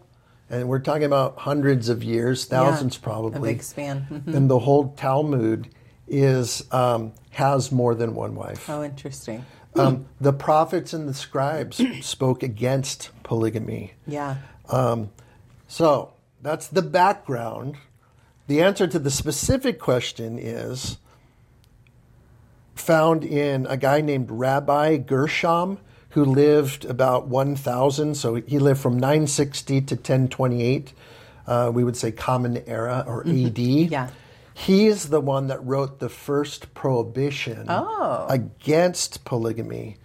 and 0.50 0.68
we're 0.68 0.80
talking 0.80 1.04
about 1.04 1.38
hundreds 1.40 1.90
of 1.90 2.04
years, 2.04 2.46
thousands 2.46 2.98
A 2.98 3.00
probably, 3.00 3.54
big 3.54 3.64
span. 3.64 4.24
And 4.28 4.50
the 4.50 4.60
whole 4.60 4.90
Talmud 4.94 5.70
is 6.08 6.64
um, 6.72 7.14
has 7.32 7.72
more 7.72 7.96
than 7.96 8.16
one 8.16 8.36
wife. 8.36 8.70
Oh, 8.70 8.84
interesting. 8.84 9.46
Um, 9.76 10.06
the 10.22 10.34
prophets 10.34 10.94
and 10.94 11.10
the 11.10 11.14
scribes 11.16 11.82
spoke 12.02 12.44
against 12.44 13.10
polygamy. 13.24 13.94
Yeah. 14.06 14.38
So 15.74 16.14
that's 16.40 16.68
the 16.68 16.84
background. 16.84 17.78
The 18.46 18.62
answer 18.62 18.86
to 18.86 19.00
the 19.00 19.10
specific 19.10 19.80
question 19.80 20.38
is 20.38 21.00
found 22.76 23.24
in 23.24 23.66
a 23.66 23.76
guy 23.76 24.00
named 24.02 24.30
Rabbi 24.30 24.98
Gershom, 24.98 25.80
who 26.10 26.26
lived 26.26 26.86
about 26.86 27.28
1000. 27.28 28.14
So 28.14 28.36
he 28.36 28.60
lived 28.60 28.82
from 28.82 29.00
960 29.00 29.82
to 29.82 29.96
1028. 29.96 30.94
Uh, 31.48 31.72
we 31.74 31.84
would 31.84 31.98
say 31.98 32.12
Common 32.12 32.62
Era 32.68 33.04
or 33.08 33.22
AD. 33.22 33.32
Mm-hmm. 33.56 33.92
Yeah. 33.92 34.10
He's 34.54 35.10
the 35.10 35.22
one 35.22 35.48
that 35.48 35.66
wrote 35.66 35.98
the 35.98 36.08
first 36.10 36.76
prohibition 36.76 37.66
Oh. 37.68 38.28
against 38.30 39.26
polygamy 39.26 39.98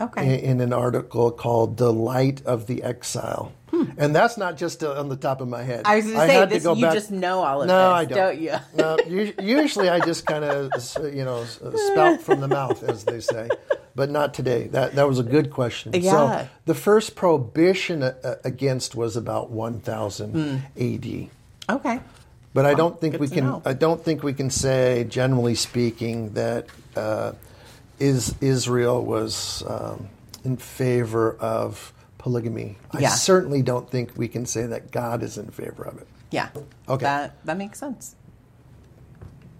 Okay. 0.00 0.38
in, 0.38 0.50
in 0.50 0.60
an 0.60 0.72
article 0.72 1.32
called 1.32 1.78
"The 1.78 1.92
Light 1.92 2.46
of 2.46 2.68
the 2.68 2.84
Exile," 2.84 3.52
and 3.72 4.14
that's 4.14 4.36
not 4.36 4.56
just 4.56 4.82
uh, 4.82 4.98
on 4.98 5.08
the 5.08 5.16
top 5.16 5.40
of 5.40 5.48
my 5.48 5.62
head. 5.62 5.86
Hmm. 5.86 5.92
I 5.92 5.96
was 5.96 6.04
going 6.06 6.16
to 6.16 6.26
say 6.26 6.46
this. 6.46 6.62
go 6.62 6.74
you 6.74 6.82
back- 6.82 6.94
just 6.94 7.10
know 7.10 7.42
all 7.42 7.62
of 7.62 7.68
no, 7.68 7.74
this, 7.76 7.94
I 7.94 8.04
don't. 8.04 8.40
you? 8.40 8.54
no, 8.74 8.96
usually 9.40 9.88
I 9.88 10.00
just 10.00 10.26
kind 10.26 10.44
of 10.44 10.70
you 11.14 11.24
know 11.24 11.44
spout 11.44 12.20
from 12.20 12.40
the 12.40 12.48
mouth, 12.48 12.82
as 12.82 13.04
they 13.04 13.20
say. 13.20 13.48
but 13.96 14.10
not 14.10 14.34
today. 14.34 14.68
That 14.68 14.94
that 14.94 15.08
was 15.08 15.18
a 15.18 15.24
good 15.24 15.50
question. 15.50 15.92
Yeah. 15.94 16.10
So 16.12 16.48
the 16.66 16.74
first 16.74 17.16
prohibition 17.16 18.02
uh, 18.02 18.36
against 18.44 18.94
was 18.94 19.16
about 19.16 19.50
1000 19.50 20.62
AD. 20.78 21.28
Okay. 21.68 22.00
But 22.54 22.64
I 22.64 22.74
don't 22.74 23.00
think 23.00 23.18
we 23.18 23.28
can. 23.28 23.44
know. 23.44 23.62
I 23.64 23.72
don't 23.72 24.02
think 24.02 24.22
we 24.22 24.32
can 24.32 24.48
say, 24.50 25.04
generally 25.08 25.54
speaking, 25.54 26.32
that 26.34 26.66
uh, 26.94 27.32
is 27.98 28.34
Israel 28.40 29.04
was 29.04 29.62
um, 29.66 30.08
in 30.44 30.56
favor 30.56 31.34
of 31.36 31.92
polygamy. 32.26 32.76
I 32.90 33.06
certainly 33.06 33.62
don't 33.62 33.88
think 33.88 34.16
we 34.16 34.26
can 34.26 34.46
say 34.46 34.66
that 34.66 34.90
God 34.90 35.22
is 35.22 35.38
in 35.38 35.48
favor 35.52 35.84
of 35.84 35.98
it. 35.98 36.08
Yeah. 36.32 36.48
Okay. 36.88 37.04
That 37.04 37.36
that 37.46 37.56
makes 37.56 37.78
sense. 37.78 38.16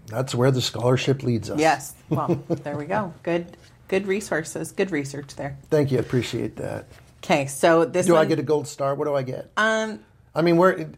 That's 0.07 0.35
where 0.35 0.51
the 0.51 0.59
scholarship 0.61 1.23
leads 1.23 1.49
us. 1.49 1.59
Yes. 1.59 1.93
Well, 2.09 2.35
there 2.49 2.75
we 2.77 2.85
go. 2.85 3.13
Good 3.23 3.55
good 3.87 4.05
resources. 4.05 4.73
Good 4.73 4.91
research 4.91 5.37
there. 5.37 5.57
Thank 5.69 5.91
you. 5.93 5.97
I 5.97 6.01
appreciate 6.01 6.57
that. 6.57 6.87
Okay, 7.23 7.47
so 7.47 7.85
this 7.85 8.05
Do 8.05 8.17
I 8.17 8.25
get 8.25 8.37
a 8.37 8.43
gold 8.43 8.67
star? 8.67 8.95
What 8.95 9.05
do 9.05 9.15
I 9.15 9.23
get? 9.23 9.49
um 9.55 9.99
I 10.35 10.41
mean, 10.41 10.57
we're 10.57 10.89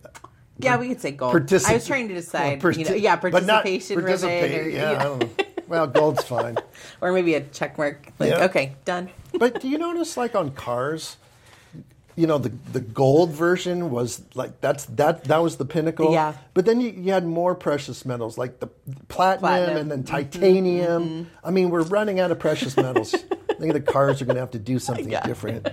yeah, 0.58 0.78
we 0.78 0.88
could 0.88 1.02
say 1.02 1.12
gold. 1.12 1.36
Particip- 1.36 1.70
I 1.70 1.74
was 1.76 1.86
trying 1.86 2.08
to 2.08 2.16
decide, 2.16 2.64
well, 2.64 2.74
you 2.74 2.84
know, 2.86 2.96
yeah, 2.96 3.16
but 3.16 3.32
not 3.46 3.64
participation 3.64 4.02
participate, 4.02 4.60
or, 4.60 4.70
yeah, 4.70 4.92
I 5.00 5.04
don't 5.04 5.20
know. 5.20 5.30
Well, 5.68 5.86
gold's 5.86 6.24
fine. 6.24 6.58
or 7.02 7.12
maybe 7.14 7.36
a 7.36 7.42
check 7.42 7.78
mark. 7.78 8.08
Like, 8.18 8.32
Yeah. 8.32 8.46
okay, 8.46 8.76
done. 8.86 9.10
But 9.38 9.62
do 9.62 9.70
you 9.70 9.78
notice, 9.78 10.18
like 10.18 10.34
on 10.36 10.50
cars, 10.52 11.18
you 12.16 12.28
know, 12.28 12.38
the 12.38 12.50
the 12.74 12.80
gold 12.82 13.32
version 13.32 13.92
was 13.92 14.22
like 14.36 14.60
that's 14.62 14.86
that 14.86 15.24
that 15.26 15.38
was 15.38 15.58
the 15.58 15.66
pinnacle. 15.66 16.12
Yeah. 16.12 16.34
But 16.54 16.66
then 16.66 16.82
you, 16.82 16.90
you 16.90 17.12
had 17.14 17.26
more 17.26 17.56
precious 17.56 18.06
metals 18.06 18.38
like 18.38 18.60
the 18.60 18.68
platinum, 19.08 19.40
Platinum. 19.40 19.78
and 19.78 19.92
then 19.92 20.04
titanium. 20.04 21.30
I 21.44 21.52
mean, 21.52 21.70
we're 21.70 21.84
running 21.84 22.20
out 22.20 22.32
of 22.32 22.40
precious 22.40 22.76
metals. 22.76 23.14
I 23.50 23.54
think 23.62 23.74
the 23.74 23.82
cars 23.82 24.22
are 24.22 24.26
going 24.26 24.36
to 24.36 24.42
have 24.42 24.52
to 24.52 24.60
do 24.60 24.80
something 24.80 25.10
Yeah. 25.10 25.26
different. 25.26 25.68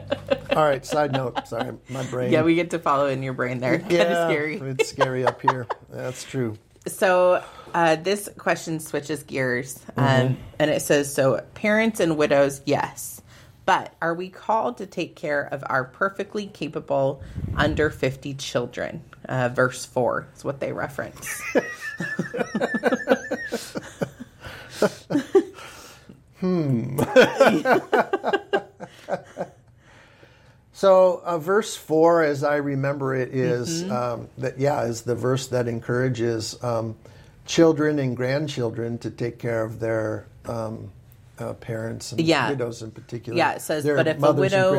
All 0.51 0.65
right. 0.65 0.85
Side 0.85 1.13
note. 1.13 1.47
Sorry, 1.47 1.73
my 1.89 2.05
brain. 2.07 2.33
Yeah, 2.33 2.43
we 2.43 2.55
get 2.55 2.71
to 2.71 2.79
follow 2.79 3.07
in 3.07 3.23
your 3.23 3.33
brain 3.33 3.59
there. 3.59 3.79
Kind 3.81 3.93
Yeah, 3.93 4.03
of 4.03 4.31
scary. 4.31 4.57
It's 4.57 4.89
scary 4.89 5.25
up 5.25 5.41
here. 5.43 5.67
That's 5.91 6.25
true. 6.25 6.59
So 6.89 7.43
uh, 7.75 7.97
this 7.97 8.29
question 8.39 8.79
switches 8.81 9.23
gears, 9.25 9.81
um, 9.97 10.05
Mm-hmm. 10.07 10.35
and 10.61 10.71
it 10.71 10.83
says, 10.83 11.13
"So 11.13 11.41
parents 11.55 11.99
and 12.01 12.17
widows, 12.17 12.61
yes, 12.65 13.21
but 13.67 13.93
are 14.01 14.15
we 14.15 14.31
called 14.31 14.79
to 14.79 14.87
take 14.87 15.17
care 15.17 15.43
of 15.43 15.63
our 15.67 15.85
perfectly 15.85 16.47
capable 16.47 17.23
under 17.57 17.91
fifty 17.91 18.33
children?" 18.33 19.03
Uh, 19.29 19.51
verse 19.51 19.85
four 19.85 20.29
is 20.35 20.45
what 20.45 20.61
they 20.61 20.73
reference. 20.73 21.43
Hmm. 26.41 26.99
so, 30.73 31.23
uh, 31.25 31.39
verse 31.39 31.75
four, 31.77 32.23
as 32.23 32.45
I 32.45 32.57
remember 32.57 33.15
it, 33.15 33.35
is, 33.35 33.91
um, 33.91 34.29
that 34.39 34.59
yeah 34.59 34.85
is 34.85 35.03
the 35.03 35.15
verse 35.15 35.47
that 35.49 35.67
encourages 35.67 36.63
um, 36.63 36.97
children 37.47 37.99
and 37.99 38.17
grandchildren 38.17 38.99
to 38.99 39.11
take 39.11 39.39
care 39.39 39.65
of 39.65 39.81
their 39.81 40.27
um, 40.45 40.93
uh, 41.39 41.53
parents 41.55 42.13
and 42.13 42.21
Yeah. 42.21 42.49
widows 42.51 42.83
in 42.83 42.91
particular. 42.91 43.37
Yeah, 43.37 43.53
it 43.53 43.61
says, 43.63 43.85
their 43.85 43.97
but 43.97 44.07
if 44.07 44.23
a 44.23 44.33
widow, 44.33 44.75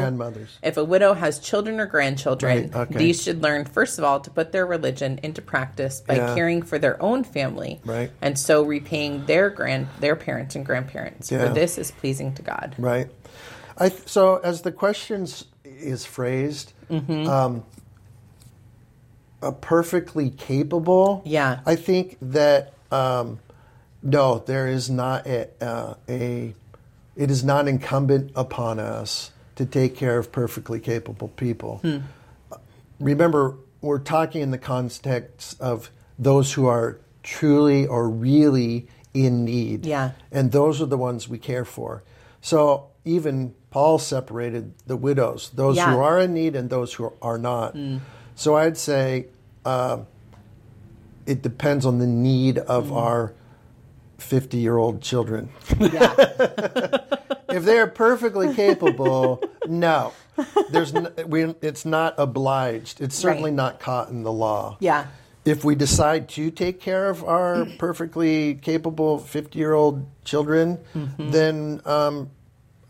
if 0.64 0.78
a 0.78 0.84
widow 0.84 1.14
has 1.14 1.40
children 1.40 1.80
or 1.80 1.86
grandchildren, 1.86 2.72
Right, 2.72 2.76
okay. 2.76 2.98
these 2.98 3.22
should 3.22 3.44
learn 3.44 3.66
first 3.66 3.98
of 4.00 4.04
all 4.04 4.20
to 4.22 4.30
put 4.32 4.52
their 4.52 4.66
religion 4.66 5.20
into 5.24 5.42
practice 5.42 6.02
by 6.02 6.16
Yeah. 6.16 6.36
caring 6.36 6.62
for 6.62 6.80
their 6.80 7.02
own 7.02 7.24
family, 7.24 7.80
Right. 7.86 8.12
and 8.22 8.38
so 8.40 8.64
repaying 8.64 9.26
their 9.28 9.50
grand 9.50 9.88
their 10.00 10.16
parents 10.16 10.56
and 10.56 10.66
grandparents. 10.66 11.32
Yeah. 11.32 11.48
For 11.48 11.54
this 11.54 11.78
is 11.78 11.92
pleasing 11.92 12.34
to 12.36 12.42
God. 12.42 12.76
Right. 12.78 13.10
I 13.78 13.90
th- 13.90 14.08
so 14.08 14.38
as 14.38 14.62
the 14.64 14.72
questions 14.72 15.46
is 15.64 16.06
phrased, 16.06 16.74
Mm-hmm. 16.90 17.28
um, 17.28 17.64
a 19.42 19.52
perfectly 19.52 20.30
capable. 20.32 21.22
Yeah. 21.26 21.60
I 21.66 21.76
think 21.76 22.18
that 22.22 22.74
um, 22.92 23.40
no, 24.04 24.40
there 24.40 24.68
is 24.68 24.90
not 24.90 25.26
a, 25.28 25.50
uh, 25.62 25.94
a. 26.08 26.54
It 27.16 27.32
is 27.32 27.44
not 27.44 27.68
incumbent 27.68 28.32
upon 28.36 28.80
us 28.80 29.32
to 29.56 29.66
take 29.66 29.96
care 29.96 30.18
of 30.20 30.32
perfectly 30.32 30.80
capable 30.80 31.30
people. 31.30 31.78
Hmm. 31.80 31.98
Remember, 33.00 33.56
we're 33.82 34.00
talking 34.00 34.42
in 34.42 34.52
the 34.52 34.58
context 34.58 35.60
of 35.60 35.90
those 36.20 36.54
who 36.54 36.68
are 36.68 37.00
truly 37.24 37.86
or 37.88 38.08
really 38.10 38.88
in 39.14 39.46
need. 39.46 39.86
Yeah. 39.86 40.12
And 40.32 40.52
those 40.52 40.82
are 40.82 40.86
the 40.86 40.98
ones 40.98 41.28
we 41.28 41.38
care 41.40 41.66
for. 41.66 42.04
So 42.42 42.88
even 43.04 43.56
Paul 43.72 43.98
separated 44.00 44.74
the 44.86 44.96
widows, 44.96 45.50
those 45.54 45.76
Yeah. 45.78 45.92
who 45.94 46.00
are 46.00 46.20
in 46.20 46.34
need 46.34 46.56
and 46.56 46.70
those 46.70 46.94
who 46.94 47.12
are 47.22 47.38
not. 47.38 47.76
So 48.36 48.56
I'd 48.56 48.78
say 48.78 49.26
uh, 49.66 50.00
it 51.26 51.42
depends 51.42 51.86
on 51.86 51.98
the 52.00 52.08
need 52.08 52.58
of 52.60 52.94
our 52.94 53.34
50 54.18 54.58
year 54.58 54.78
old 54.78 55.02
children. 55.02 55.50
Yeah. 55.80 56.14
if 57.50 57.64
they're 57.64 57.88
perfectly 57.88 58.54
capable, 58.54 59.44
no. 59.68 60.14
There's 60.70 60.94
n- 60.94 61.14
we, 61.26 61.44
it's 61.62 61.86
not 61.86 62.16
obliged. 62.18 63.02
It's 63.02 63.16
certainly 63.16 63.52
Right. 63.52 63.56
not 63.56 63.80
caught 63.80 64.10
in 64.10 64.24
the 64.24 64.32
law. 64.32 64.78
Yeah. 64.80 65.08
If 65.46 65.64
we 65.64 65.76
decide 65.76 66.30
to 66.30 66.52
take 66.52 66.80
care 66.82 67.10
of 67.10 67.24
our 67.24 67.66
perfectly 67.80 68.56
capable 68.56 69.18
50 69.20 69.58
year 69.58 69.74
old 69.74 70.06
children, 70.26 70.78
Mm-hmm. 70.94 71.32
then 71.32 71.82
um, 71.86 72.30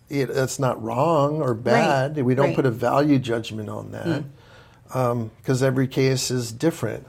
it, 0.10 0.28
that's 0.34 0.58
not 0.60 0.82
wrong 0.82 1.42
or 1.42 1.54
bad. 1.54 2.18
We 2.18 2.34
don't 2.36 2.48
Right. 2.48 2.56
Put 2.56 2.66
a 2.66 2.72
value 2.72 3.20
judgment 3.20 3.70
on 3.70 3.92
that 3.92 4.24
because 4.88 5.62
every 5.62 5.88
case 5.88 6.32
is 6.32 6.52
different. 6.54 7.06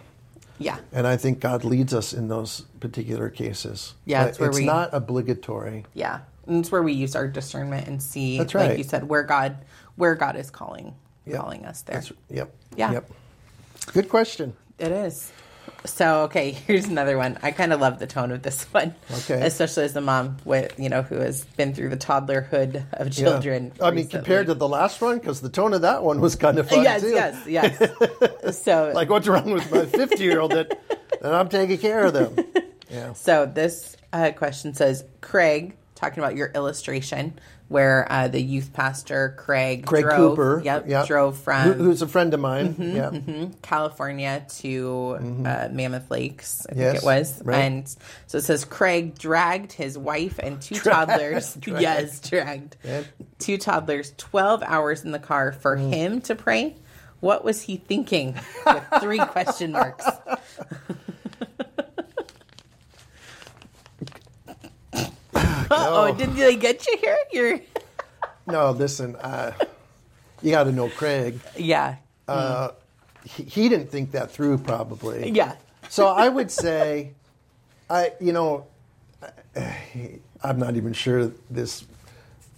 Yeah. 0.58 0.78
And 0.92 1.06
I 1.06 1.16
think 1.16 1.40
God 1.40 1.64
leads 1.64 1.94
us 1.94 2.12
in 2.12 2.28
those 2.28 2.62
particular 2.80 3.28
cases. 3.30 3.94
Yeah, 4.04 4.32
where 4.36 4.48
it's 4.50 4.58
we- 4.58 4.64
not 4.66 4.90
obligatory. 4.92 5.84
Yeah. 5.94 6.20
And 6.46 6.60
it's 6.60 6.72
where 6.72 6.82
we 6.82 6.92
use 6.94 7.14
our 7.14 7.28
discernment 7.28 7.86
and 7.88 8.02
see, 8.02 8.38
That's 8.38 8.54
like 8.54 8.70
right. 8.70 8.78
you 8.78 8.84
said, 8.84 9.08
where 9.08 9.22
God 9.22 9.58
where 9.96 10.14
God 10.14 10.36
is 10.36 10.50
calling 10.50 10.94
Yep. 11.26 11.40
calling 11.40 11.66
us 11.66 11.82
there. 11.82 11.96
That's, 11.96 12.12
yep. 12.30 12.54
Yeah. 12.76 12.92
Yep. 12.92 13.10
Good 13.92 14.08
question. 14.08 14.54
It 14.78 14.92
is. 14.92 15.30
So 15.84 16.22
okay, 16.22 16.50
here's 16.66 16.86
another 16.86 17.16
one. 17.16 17.38
I 17.42 17.50
kind 17.50 17.72
of 17.72 17.80
love 17.80 17.98
the 17.98 18.06
tone 18.06 18.30
of 18.32 18.42
this 18.42 18.64
one, 18.72 18.94
Okay. 19.12 19.40
especially 19.46 19.84
as 19.84 19.96
a 19.96 20.00
mom 20.00 20.36
with 20.44 20.78
you 20.78 20.88
know 20.88 21.02
who 21.02 21.16
has 21.16 21.44
been 21.44 21.74
through 21.74 21.90
the 21.90 21.96
toddlerhood 21.96 22.84
of 22.92 23.08
Yeah. 23.08 23.24
children. 23.24 23.72
I 23.82 23.90
mean, 23.90 24.08
compared 24.08 24.46
to 24.46 24.54
the 24.54 24.68
last 24.68 25.00
one, 25.00 25.18
because 25.18 25.40
the 25.40 25.48
tone 25.48 25.74
of 25.74 25.82
that 25.82 26.02
one 26.02 26.20
was 26.20 26.36
kind 26.36 26.58
of 26.58 26.68
fun 26.68 26.82
yes, 26.82 27.00
too. 27.02 27.08
yes, 27.10 27.46
yes. 27.46 28.58
so 28.62 28.92
Like, 28.94 29.08
what's 29.10 29.26
wrong 29.28 29.50
with 29.52 29.70
my 29.72 29.84
50 29.86 30.22
year 30.22 30.40
old 30.40 30.52
that, 30.52 30.78
that 31.20 31.34
I'm 31.34 31.48
taking 31.48 31.78
care 31.78 32.04
of 32.04 32.12
them? 32.12 32.36
Yeah. 32.90 33.12
So 33.12 33.44
this 33.46 33.96
uh, 34.12 34.30
question 34.32 34.72
says, 34.74 35.04
Craig, 35.20 35.74
talking 35.94 36.22
about 36.22 36.36
your 36.36 36.48
illustration 36.54 37.38
where 37.68 38.10
uh, 38.10 38.28
the 38.28 38.40
youth 38.40 38.72
pastor 38.72 39.34
Craig, 39.36 39.84
Craig 39.86 40.04
drove, 40.04 40.36
Cooper. 40.36 40.62
yep, 40.64 40.84
yeah. 40.88 41.04
drove 41.06 41.36
from 41.36 41.72
Who- 41.72 41.84
who's 41.84 42.00
a 42.02 42.08
friend 42.08 42.32
of 42.32 42.40
mine. 42.40 42.74
yeah. 42.78 43.46
California 43.62 44.46
to 44.60 45.16
uh, 45.44 45.68
Mammoth 45.70 46.10
Lakes, 46.10 46.66
I 46.68 46.72
Mm-hmm. 46.72 46.80
Yes, 46.80 46.92
think 46.92 47.02
it 47.02 47.06
was. 47.06 47.42
right. 47.44 47.58
And 47.58 47.96
so 48.26 48.38
it 48.38 48.44
says 48.44 48.64
Craig 48.64 49.18
dragged 49.18 49.72
his 49.72 49.98
wife 49.98 50.38
and 50.38 50.60
two 50.62 50.74
Dragged, 50.78 51.10
toddlers. 51.10 51.54
dragged. 51.60 51.82
Yes, 51.82 52.20
dragged. 52.20 52.76
Yeah. 52.82 53.02
Two 53.38 53.58
toddlers, 53.58 54.14
12 54.16 54.62
hours 54.62 55.04
in 55.04 55.10
the 55.12 55.18
car 55.18 55.52
for 55.52 55.76
Mm. 55.76 55.92
him 55.92 56.20
to 56.22 56.34
pray. 56.34 56.74
What 57.20 57.44
was 57.44 57.60
he 57.62 57.76
thinking? 57.76 58.34
With 58.66 58.84
three 59.00 59.18
question 59.18 59.72
marks. 59.72 60.06
Oh, 65.94 66.14
did 66.14 66.34
they 66.34 66.56
get 66.56 66.86
you 66.86 66.96
here? 67.00 67.18
You're, 67.32 67.60
No, 68.46 68.70
listen, 68.70 69.14
uh, 69.16 69.52
you 70.42 70.50
got 70.50 70.64
to 70.64 70.72
know 70.72 70.88
Craig. 70.88 71.38
yeah, 71.56 71.96
Uh, 72.26 72.70
he, 73.24 73.42
he 73.44 73.68
didn't 73.68 73.90
think 73.90 74.12
that 74.12 74.30
through, 74.30 74.58
probably. 74.58 75.30
yeah, 75.30 75.56
So 75.90 76.06
I 76.06 76.28
would 76.28 76.50
say, 76.50 77.12
I 77.90 78.12
you 78.20 78.32
know, 78.32 78.66
I'm 80.42 80.58
not 80.58 80.76
even 80.76 80.92
sure 80.92 81.30
this 81.50 81.84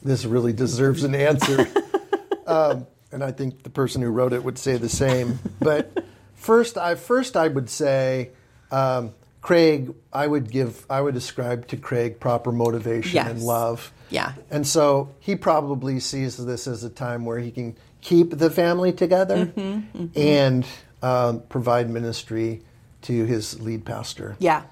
this 0.03 0.25
really 0.25 0.53
deserves 0.53 1.05
an 1.05 1.15
answer, 1.15 1.67
um, 2.47 2.87
and 3.13 3.23
I 3.25 3.33
think 3.33 3.63
the 3.63 3.71
person 3.71 4.01
who 4.03 4.11
wrote 4.11 4.33
it 4.33 4.43
would 4.45 4.59
say 4.59 4.77
the 4.77 4.89
same. 4.89 5.39
But 5.61 6.05
first, 6.35 6.79
I 6.79 6.95
first 6.95 7.37
I 7.37 7.49
would 7.49 7.69
say, 7.71 8.31
um, 8.71 9.13
Craig, 9.43 9.95
I 10.13 10.27
would 10.27 10.51
give 10.51 10.85
I 10.91 11.01
would 11.01 11.17
ascribe 11.17 11.67
to 11.69 11.77
Craig 11.77 12.21
proper 12.21 12.53
motivation 12.53 13.19
and 13.27 13.43
love. 13.43 13.91
yeah, 14.11 14.33
And 14.51 14.67
so 14.67 15.11
he 15.21 15.35
probably 15.37 15.99
sees 16.01 16.37
this 16.37 16.67
as 16.67 16.85
a 16.85 16.91
time 16.91 17.25
where 17.25 17.39
he 17.39 17.51
can 17.51 17.77
keep 18.03 18.31
the 18.37 18.51
family 18.51 18.93
together 18.93 19.47
Mm-hmm, 19.47 20.07
and 20.19 20.67
um, 21.03 21.41
provide 21.49 21.89
ministry 21.89 22.61
to 23.03 23.25
his 23.25 23.59
lead 23.61 23.85
pastor. 23.87 24.37
yeah, 24.39 24.63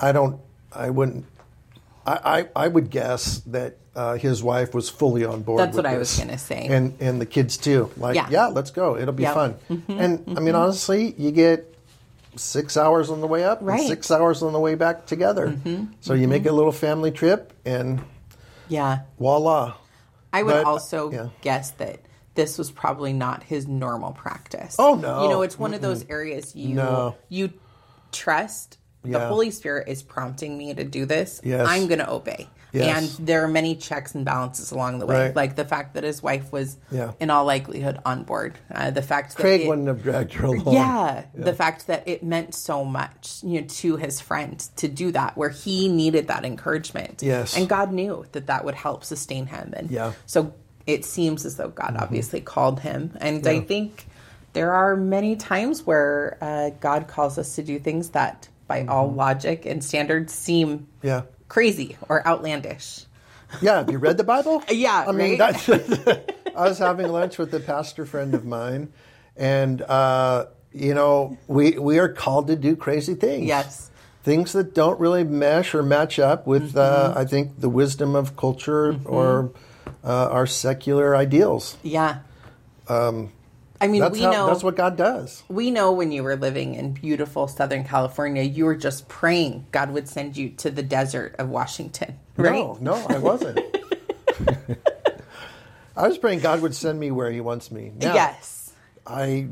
I 0.00 0.12
don't, 0.12 0.40
I 0.72 0.90
wouldn't, 0.90 1.24
I, 2.06 2.38
I, 2.56 2.64
I 2.64 2.68
would 2.68 2.90
guess 2.90 3.40
that 3.46 3.76
uh, 3.94 4.14
his 4.14 4.42
wife 4.42 4.74
was 4.74 4.88
fully 4.88 5.24
on 5.24 5.42
board. 5.42 5.58
That's 5.60 5.76
with 5.76 5.84
what 5.84 5.92
I 5.92 5.98
was 5.98 6.16
gonna 6.16 6.38
say. 6.38 6.68
and 6.68 6.94
and 7.00 7.20
the 7.20 7.26
kids 7.26 7.56
too. 7.56 7.90
Like, 7.96 8.14
Yeah. 8.14 8.28
yeah, 8.30 8.46
let's 8.46 8.70
go. 8.70 8.96
It'll 8.96 9.12
be 9.12 9.24
Yep. 9.24 9.34
fun. 9.34 9.54
Mm-hmm, 9.68 9.92
and 10.00 10.38
I 10.38 10.40
mean, 10.40 10.54
honestly, 10.54 11.14
you 11.18 11.32
get 11.32 11.74
six 12.38 12.76
hours 12.76 13.10
on 13.10 13.20
the 13.20 13.26
way 13.26 13.44
up, 13.44 13.58
Right. 13.60 13.74
Mm-hmm, 13.74 13.80
and 13.80 13.88
six 13.88 14.10
hours 14.10 14.42
on 14.42 14.52
the 14.52 14.60
way 14.60 14.74
back 14.74 15.06
together. 15.06 15.56
So 16.00 16.14
you 16.14 16.28
make 16.28 16.46
a 16.46 16.52
little 16.52 16.72
family 16.72 17.10
trip, 17.10 17.52
and 17.64 18.00
Yeah. 18.68 19.00
voila. 19.18 19.74
I 20.32 20.42
would 20.42 20.52
But, 20.52 20.64
also 20.64 21.10
yeah. 21.10 21.28
guess 21.40 21.70
that 21.72 22.00
this 22.34 22.56
was 22.58 22.70
probably 22.70 23.12
not 23.12 23.42
his 23.42 23.66
normal 23.66 24.12
practice. 24.12 24.76
Oh, 24.78 24.94
no. 24.94 25.24
You 25.24 25.28
know, 25.30 25.42
it's 25.42 25.58
one 25.58 25.74
of 25.74 25.80
those 25.80 26.04
areas 26.08 26.54
you 26.54 26.74
No. 26.74 27.16
you 27.28 27.50
trust 28.12 28.78
the 29.04 29.20
Holy 29.26 29.50
Spirit 29.50 29.88
is 29.88 30.02
prompting 30.02 30.58
me 30.58 30.74
to 30.74 30.84
do 30.84 31.06
this. 31.06 31.40
Yes. 31.42 31.66
I'm 31.68 31.86
going 31.86 31.98
to 32.00 32.10
obey. 32.10 32.48
Yes. 32.72 33.18
And 33.18 33.26
there 33.26 33.42
are 33.44 33.48
many 33.48 33.74
checks 33.76 34.14
and 34.14 34.24
balances 34.24 34.70
along 34.72 34.98
the 34.98 35.06
way. 35.06 35.26
Right. 35.26 35.36
Like 35.36 35.56
the 35.56 35.64
fact 35.64 35.94
that 35.94 36.04
his 36.04 36.22
wife 36.22 36.52
was, 36.52 36.76
Yeah. 36.90 37.12
in 37.18 37.30
all 37.30 37.44
likelihood, 37.44 37.98
on 38.04 38.24
board. 38.24 38.58
Uh, 38.72 38.90
the 38.90 39.02
fact 39.02 39.36
that 39.36 39.42
Craig 39.42 39.62
it- 39.62 39.68
wouldn't 39.68 39.88
have 39.88 40.02
dragged 40.02 40.34
her 40.34 40.46
along. 40.46 40.74
yeah, 40.74 41.24
the 41.34 41.54
fact 41.54 41.86
that 41.86 42.06
it 42.06 42.22
meant 42.22 42.54
so 42.54 42.84
much, 42.84 43.38
you 43.42 43.60
know, 43.60 43.66
to 43.66 43.96
his 43.96 44.20
friend 44.20 44.58
to 44.76 44.86
do 44.88 45.10
that, 45.12 45.36
where 45.36 45.48
he 45.48 45.88
needed 45.88 46.28
that 46.28 46.44
encouragement. 46.44 47.22
Yes. 47.22 47.56
and 47.56 47.68
God 47.68 47.92
knew 47.92 48.26
that 48.32 48.46
that 48.48 48.64
would 48.64 48.74
help 48.74 49.02
sustain 49.04 49.46
him, 49.46 49.72
and 49.76 49.90
Yeah. 49.90 50.12
so 50.26 50.52
it 50.86 51.04
seems 51.04 51.44
as 51.46 51.56
though 51.56 51.68
God 51.68 51.96
obviously 51.98 52.40
called 52.40 52.80
him, 52.80 53.16
and 53.20 53.46
I 53.46 53.60
think 53.60 54.06
there 54.52 54.72
are 54.72 54.96
many 54.96 55.36
times 55.36 55.86
where 55.86 56.36
uh, 56.40 56.70
God 56.80 57.08
calls 57.08 57.38
us 57.38 57.54
to 57.56 57.62
do 57.62 57.78
things 57.78 58.10
that, 58.10 58.48
by 58.66 58.84
all 58.86 59.10
logic 59.10 59.64
and 59.66 59.82
standards, 59.82 60.32
seem 60.32 60.86
Yeah. 61.02 61.22
Crazy 61.48 61.96
or 62.08 62.26
outlandish. 62.26 63.04
Yeah, 63.62 63.78
have 63.78 63.90
you 63.90 63.98
read 63.98 64.16
the 64.18 64.24
Bible? 64.24 64.62
Yeah, 64.70 65.06
I 65.08 65.12
mean, 65.12 65.38
right? 65.38 65.68
I 66.56 66.68
was 66.68 66.78
having 66.78 67.08
lunch 67.08 67.38
with 67.38 67.54
a 67.54 67.60
pastor 67.60 68.04
friend 68.04 68.34
of 68.34 68.44
mine, 68.44 68.92
and 69.36 69.80
uh, 69.82 70.46
you 70.72 70.92
know, 70.94 71.38
we 71.46 71.78
we 71.78 71.98
are 71.98 72.08
called 72.10 72.48
to 72.48 72.56
do 72.56 72.76
crazy 72.76 73.14
things. 73.14 73.46
Yes. 73.46 73.90
things 74.22 74.52
that 74.52 74.74
don't 74.74 75.00
really 75.00 75.24
mesh 75.24 75.74
or 75.74 75.82
match 75.82 76.18
up 76.18 76.46
with, 76.46 76.76
uh, 76.76 77.08
Mm-hmm. 77.10 77.18
I 77.18 77.24
think, 77.24 77.60
the 77.60 77.68
wisdom 77.70 78.14
of 78.14 78.36
culture 78.36 78.98
or 79.06 79.52
uh, 80.04 80.28
our 80.28 80.46
secular 80.46 81.16
ideals. 81.16 81.78
Yeah. 81.82 82.18
I 83.80 83.86
mean, 83.86 84.00
That's 84.00 84.12
we 84.12 84.22
how. 84.22 84.30
know 84.32 84.46
That's 84.48 84.64
what 84.64 84.76
God 84.76 84.96
does. 84.96 85.44
We 85.48 85.70
know 85.70 85.92
when 85.92 86.10
you 86.10 86.22
were 86.24 86.34
living 86.36 86.74
in 86.74 86.92
beautiful 86.92 87.46
Southern 87.46 87.84
California, 87.84 88.42
you 88.42 88.64
were 88.64 88.74
just 88.76 89.08
praying 89.08 89.66
God 89.70 89.90
would 89.92 90.08
send 90.08 90.36
you 90.36 90.50
to 90.50 90.70
the 90.70 90.82
desert 90.82 91.36
of 91.38 91.48
Washington, 91.48 92.18
right? 92.36 92.52
No, 92.54 92.76
no, 92.80 92.94
I 93.08 93.18
wasn't. 93.18 93.60
I 95.96 96.06
was 96.08 96.18
praying 96.18 96.40
God 96.40 96.62
would 96.62 96.74
send 96.74 96.98
me 96.98 97.10
where 97.10 97.30
He 97.30 97.40
wants 97.40 97.70
me. 97.70 97.92
Now, 97.96 98.14
Yes. 98.14 98.72
I 99.06 99.48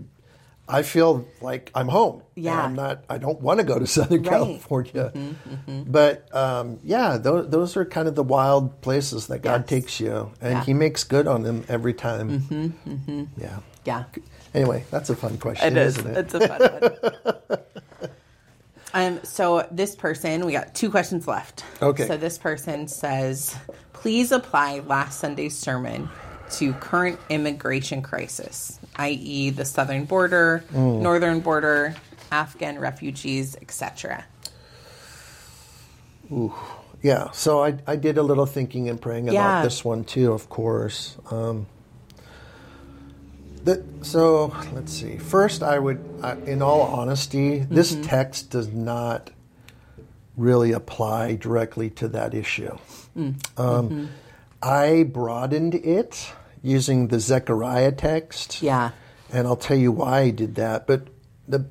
I 0.68 0.82
feel 0.82 1.26
like 1.40 1.70
I'm 1.76 1.86
home. 1.88 2.22
Yeah. 2.34 2.60
I'm 2.60 2.74
not. 2.74 3.04
I 3.08 3.18
don't 3.18 3.40
want 3.40 3.60
to 3.60 3.64
go 3.64 3.78
to 3.78 3.86
Southern 3.96 4.22
Right. 4.22 4.28
California. 4.30 5.12
Mm-hmm, 5.14 5.54
mm-hmm. 5.70 5.90
But 5.90 6.34
um, 6.34 6.80
yeah, 6.82 7.18
those, 7.18 7.48
those 7.48 7.76
are 7.76 7.84
kind 7.84 8.08
of 8.08 8.16
the 8.16 8.24
wild 8.24 8.80
places 8.80 9.28
that 9.28 9.42
God 9.42 9.60
Yes. 9.62 9.68
takes 9.68 10.00
you, 10.00 10.32
and 10.40 10.52
Yeah. 10.54 10.64
He 10.64 10.74
makes 10.74 11.04
good 11.04 11.28
on 11.28 11.42
them 11.44 11.64
every 11.68 11.94
time. 11.94 12.40
Mm-hmm, 12.40 13.24
yeah. 13.40 13.58
Yeah. 13.86 14.04
Anyway, 14.54 14.84
that's 14.90 15.10
a 15.10 15.16
fun 15.16 15.38
question, 15.38 15.76
It 15.76 15.80
is. 15.80 15.98
isn't 15.98 16.10
it? 16.10 16.18
It's 16.18 16.34
a 16.34 16.48
fun 16.48 16.60
one. 17.50 17.58
um, 18.94 19.20
so 19.24 19.66
this 19.70 19.94
person, 19.94 20.44
we 20.46 20.52
got 20.52 20.74
two 20.74 20.90
questions 20.90 21.26
left. 21.28 21.64
Okay. 21.80 22.06
So 22.06 22.16
this 22.16 22.38
person 22.38 22.88
says, 22.88 23.54
please 23.92 24.32
apply 24.32 24.80
last 24.80 25.20
Sunday's 25.20 25.56
sermon 25.56 26.08
to 26.52 26.72
current 26.74 27.18
immigration 27.28 28.02
crisis, 28.02 28.78
i.e., 28.96 29.50
the 29.50 29.64
southern 29.64 30.04
border, 30.04 30.64
Mm. 30.72 31.00
northern 31.00 31.40
border, 31.40 31.94
Afghan 32.32 32.78
refugees, 32.78 33.56
etc. 33.60 34.24
Ooh, 36.32 36.52
yeah, 37.02 37.30
so 37.32 37.62
I, 37.64 37.78
I 37.86 37.96
did 37.96 38.18
a 38.18 38.22
little 38.22 38.46
thinking 38.46 38.88
and 38.88 39.00
praying 39.00 39.26
Yeah. 39.26 39.32
about 39.32 39.64
this 39.64 39.84
one 39.84 40.04
too, 40.04 40.32
of 40.32 40.48
course. 40.48 41.16
Um, 41.30 41.66
the, 43.66 43.84
so 44.02 44.54
let's 44.72 44.92
see. 44.92 45.18
First, 45.18 45.62
I 45.62 45.78
would, 45.78 45.98
I, 46.22 46.36
in 46.46 46.62
all 46.62 46.82
honesty, 46.82 47.58
this 47.58 47.92
Mm-hmm. 47.92 48.02
text 48.02 48.50
does 48.50 48.68
not 48.68 49.30
really 50.36 50.72
apply 50.72 51.34
directly 51.36 51.90
to 51.90 52.08
that 52.08 52.32
issue. 52.34 52.76
Mm. 53.16 53.34
Um, 53.58 53.88
Mm-hmm. 53.90 54.04
I 54.62 55.02
broadened 55.04 55.74
it 55.74 56.32
using 56.62 57.08
the 57.08 57.20
Zechariah 57.20 57.92
text. 57.92 58.62
Yeah. 58.62 58.90
And 59.30 59.46
I'll 59.46 59.56
tell 59.56 59.76
you 59.76 59.92
why 59.92 60.20
I 60.20 60.30
did 60.30 60.54
that. 60.56 60.86
But 60.86 61.08
the 61.46 61.66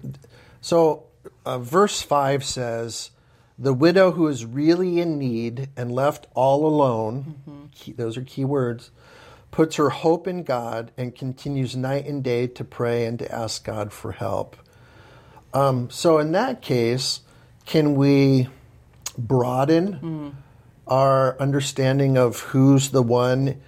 so 0.61 1.03
uh, 1.45 1.57
verse 1.59 2.01
five 2.01 2.43
says, 2.43 3.09
"The 3.57 3.73
widow 3.73 4.11
who 4.11 4.27
is 4.27 4.45
really 4.45 4.99
in 4.99 5.17
need 5.17 5.69
and 5.75 5.91
left 5.91 6.27
all 6.35 6.65
alone, 6.65 7.69
key, 7.73 7.91
those 7.93 8.17
are 8.17 8.23
key 8.23 8.45
words, 8.45 8.91
puts 9.55 9.77
her 9.77 9.89
hope 9.89 10.27
in 10.27 10.43
God 10.43 10.91
and 10.97 11.15
continues 11.15 11.75
night 11.77 12.05
and 12.05 12.21
day 12.21 12.45
to 12.45 12.63
pray 12.65 13.05
and 13.05 13.17
to 13.19 13.31
ask 13.33 13.63
God 13.63 13.93
for 13.93 14.11
help." 14.11 14.57
Um, 15.53 15.89
so 15.89 16.17
in 16.19 16.33
that 16.33 16.61
case, 16.61 17.21
can 17.65 17.95
we 17.95 18.49
broaden 19.17 20.35
our 20.87 21.39
understanding 21.39 22.17
of 22.17 22.39
who's 22.51 22.89
the 22.89 23.01
one 23.01 23.61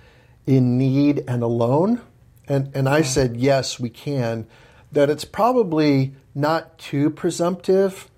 in 0.45 0.77
need 0.77 1.23
and 1.27 1.41
alone? 1.41 2.01
And, 2.49 2.69
and 2.75 2.87
I 2.89 3.01
said, 3.01 3.37
yes, 3.37 3.79
we 3.79 3.89
can. 3.89 4.45
That 4.91 5.09
it's 5.09 5.25
probably 5.25 6.13
not 6.35 6.77
too 6.77 7.09
presumptive 7.09 8.09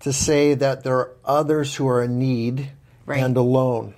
to 0.00 0.12
say 0.12 0.54
that 0.54 0.82
there 0.82 0.96
are 0.96 1.12
others 1.24 1.76
who 1.76 1.86
are 1.88 2.02
in 2.02 2.18
need 2.18 2.70
Right. 3.06 3.22
and 3.22 3.36
alone, 3.36 3.94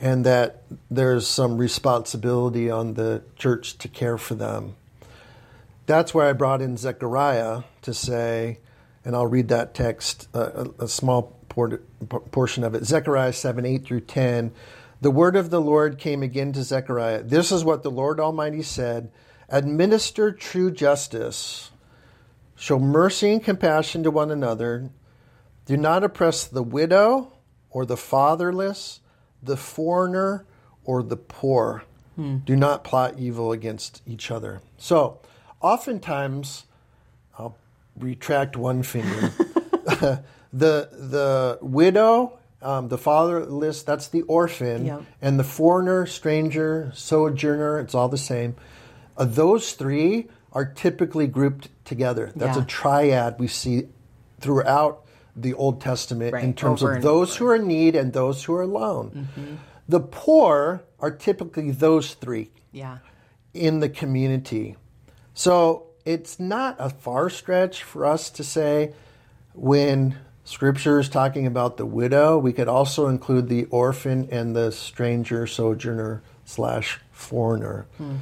and 0.00 0.24
that 0.24 0.62
there's 0.90 1.26
some 1.26 1.58
responsibility 1.58 2.70
on 2.70 2.94
the 2.94 3.22
church 3.36 3.78
to 3.78 3.88
care 3.88 4.18
for 4.18 4.34
them. 4.34 4.76
That's 5.86 6.14
where 6.14 6.28
I 6.28 6.32
brought 6.34 6.62
in 6.62 6.76
Zechariah 6.76 7.62
to 7.82 7.94
say, 7.94 8.58
and 9.04 9.16
I'll 9.16 9.26
read 9.26 9.48
that 9.48 9.74
text, 9.74 10.28
uh, 10.34 10.66
a, 10.78 10.86
small 10.86 11.36
por- 11.48 11.80
portion 12.30 12.62
of 12.62 12.74
it. 12.74 12.84
Zechariah 12.84 13.32
7 13.32 13.64
8 13.64 13.84
through 13.84 14.00
10. 14.00 14.52
The 15.00 15.10
word 15.10 15.36
of 15.36 15.50
the 15.50 15.60
Lord 15.60 15.98
came 15.98 16.22
again 16.22 16.52
to 16.52 16.62
Zechariah. 16.62 17.22
This 17.22 17.50
is 17.50 17.64
what 17.64 17.82
the 17.82 17.90
Lord 17.90 18.20
Almighty 18.20 18.62
said 18.62 19.10
Administer 19.48 20.30
true 20.30 20.70
justice, 20.70 21.70
show 22.54 22.78
mercy 22.78 23.32
and 23.32 23.42
compassion 23.42 24.02
to 24.02 24.10
one 24.10 24.30
another. 24.30 24.90
Do 25.64 25.76
not 25.78 26.04
oppress 26.04 26.44
the 26.44 26.62
widow 26.62 27.32
or 27.70 27.86
the 27.86 27.96
fatherless, 27.96 29.00
the 29.42 29.56
foreigner 29.56 30.44
or 30.84 31.02
the 31.02 31.16
poor. 31.16 31.84
Do 32.44 32.56
not 32.56 32.82
plot 32.82 33.14
evil 33.16 33.52
against 33.52 34.02
each 34.04 34.32
other. 34.32 34.60
So, 34.76 35.20
oftentimes, 35.60 36.64
I'll 37.38 37.56
retract 37.96 38.56
one 38.56 38.82
finger. 38.82 39.32
the 40.52 40.88
the 40.92 41.58
widow, 41.62 42.38
um, 42.60 42.88
the 42.88 42.98
fatherless, 42.98 43.84
that's 43.84 44.08
the 44.08 44.22
orphan, 44.22 44.84
Yep. 44.86 45.02
and 45.22 45.38
the 45.38 45.44
foreigner, 45.44 46.06
stranger, 46.06 46.90
sojourner, 46.92 47.78
it's 47.78 47.94
all 47.94 48.08
the 48.08 48.18
same. 48.18 48.56
Uh, 49.16 49.24
those 49.24 49.74
three 49.74 50.26
are 50.52 50.64
typically 50.64 51.28
grouped 51.28 51.68
together. 51.84 52.32
That's 52.34 52.56
Yeah. 52.56 52.64
a 52.64 52.66
triad 52.66 53.38
we 53.38 53.46
see 53.46 53.88
throughout 54.40 55.04
the 55.42 55.54
Old 55.54 55.80
Testament 55.80 56.34
in 56.36 56.54
terms 56.54 56.82
over 56.82 56.96
of 56.96 57.02
those 57.02 57.30
over. 57.32 57.38
who 57.38 57.46
are 57.50 57.54
in 57.56 57.66
need 57.66 57.94
and 57.96 58.12
those 58.12 58.44
who 58.44 58.54
are 58.54 58.62
alone. 58.62 59.28
Mm-hmm. 59.36 59.54
The 59.88 60.00
poor 60.00 60.82
are 61.00 61.10
typically 61.10 61.70
those 61.70 62.14
three 62.14 62.50
Yeah. 62.72 62.98
in 63.54 63.80
the 63.80 63.88
community. 63.88 64.76
So 65.34 65.86
it's 66.04 66.38
not 66.40 66.76
a 66.78 66.90
far 66.90 67.30
stretch 67.30 67.82
for 67.82 68.04
us 68.04 68.30
to 68.30 68.44
say 68.44 68.92
when 69.54 70.16
scripture 70.44 70.98
is 70.98 71.08
talking 71.08 71.46
about 71.46 71.76
the 71.76 71.86
widow, 71.86 72.38
we 72.38 72.52
could 72.52 72.68
also 72.68 73.06
include 73.08 73.48
the 73.48 73.64
orphan 73.66 74.28
and 74.30 74.54
the 74.56 74.72
stranger, 74.72 75.46
sojourner, 75.46 76.22
slash 76.44 76.98
foreigner. 77.12 77.86
Hmm. 77.98 78.16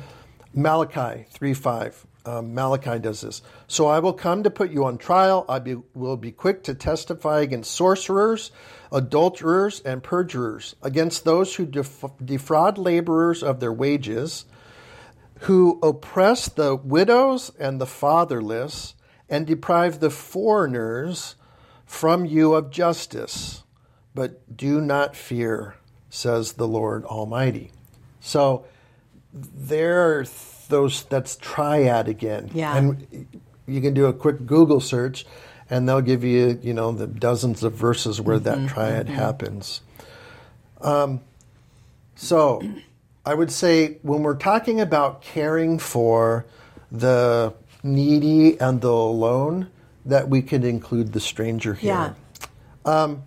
Malachi 0.55 1.27
3 1.31 1.55
5. 1.55 2.07
Um, 2.27 2.55
Malachi 2.55 2.99
does 2.99 3.21
this. 3.21 3.41
So 3.69 3.87
I 3.87 4.01
will 4.01 4.13
come 4.13 4.43
to 4.43 4.51
put 4.51 4.73
you 4.73 4.85
on 4.85 4.99
trial. 4.99 5.45
I 5.49 5.61
be, 5.61 5.77
will 5.95 6.17
be 6.17 6.33
quick 6.33 6.65
to 6.65 6.75
testify 6.75 7.41
against 7.41 7.71
sorcerers, 7.71 8.51
adulterers, 8.91 9.81
and 9.81 10.03
perjurers, 10.03 10.75
against 10.83 11.25
those 11.25 11.55
who 11.55 11.67
def- 11.67 12.05
defraud 12.25 12.79
laborers 12.79 13.45
of 13.45 13.61
their 13.61 13.73
wages, 13.73 14.45
who 15.41 15.79
oppress 15.83 16.49
the 16.49 16.75
widows 16.75 17.53
and 17.61 17.81
the 17.81 17.87
fatherless, 17.87 18.95
and 19.29 19.47
deprive 19.47 20.01
the 20.01 20.11
foreigners 20.11 21.37
from 21.85 22.25
you 22.25 22.55
of 22.55 22.71
justice. 22.71 23.63
but 24.17 24.57
do 24.57 24.81
not 24.81 25.15
fear, 25.15 25.77
says 26.09 26.55
the 26.55 26.67
Lord 26.67 27.05
Almighty. 27.05 27.71
So 28.19 28.65
there 29.33 30.19
are 30.19 30.25
those 30.69 31.05
that's 31.05 31.37
triad 31.37 32.09
again. 32.09 32.51
Yeah. 32.55 32.77
And 32.77 33.27
you 33.67 33.81
can 33.81 33.95
do 33.95 34.07
a 34.07 34.13
quick 34.13 34.47
Google 34.47 34.81
search 34.81 35.27
and 35.69 35.89
they'll 35.89 36.01
give 36.01 36.25
you, 36.25 36.59
you 36.63 36.73
know, 36.73 36.93
the 36.93 37.07
dozens 37.07 37.63
of 37.65 37.75
verses 37.75 38.21
where 38.21 38.39
that 38.39 38.59
mm-hmm. 38.59 38.67
triad 38.69 39.07
mm-hmm. 39.07 39.17
happens. 39.17 39.81
Um, 40.81 41.21
so 42.15 42.63
I 43.25 43.35
would 43.35 43.51
say 43.51 43.99
when 44.03 44.23
we're 44.23 44.37
talking 44.37 44.81
about 44.81 45.23
caring 45.23 45.79
for 45.79 46.47
the 46.93 47.55
needy 47.83 48.61
and 48.61 48.81
the 48.81 48.89
alone, 48.89 49.69
that 50.05 50.29
we 50.29 50.41
could 50.41 50.65
include 50.65 51.13
the 51.13 51.21
stranger 51.21 51.75
here. 51.75 52.15
Yeah. 52.87 53.03
Um, 53.03 53.25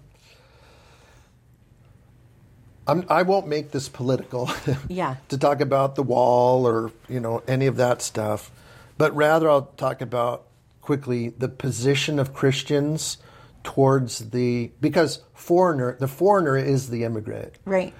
I'm, 2.89 3.06
I 3.10 3.21
won't 3.23 3.47
make 3.47 3.71
this 3.71 3.89
political. 3.89 4.49
Yeah. 4.88 5.15
to 5.30 5.38
talk 5.38 5.62
about 5.62 5.95
the 5.95 6.04
wall 6.04 6.65
or 6.67 6.91
you 7.08 7.19
know 7.19 7.43
any 7.47 7.67
of 7.67 7.78
that 7.78 8.02
stuff, 8.02 8.52
but 8.97 9.15
rather 9.15 9.49
I'll 9.49 9.71
talk 9.78 10.02
about 10.02 10.45
quickly 10.82 11.30
the 11.30 11.49
position 11.49 12.19
of 12.19 12.34
Christians 12.34 13.17
towards 13.63 14.30
the 14.32 14.71
because 14.82 15.19
foreigner 15.34 15.95
the 15.99 16.08
foreigner 16.08 16.58
is 16.58 16.89
the 16.89 17.04
immigrant. 17.04 17.54
Right. 17.65 17.93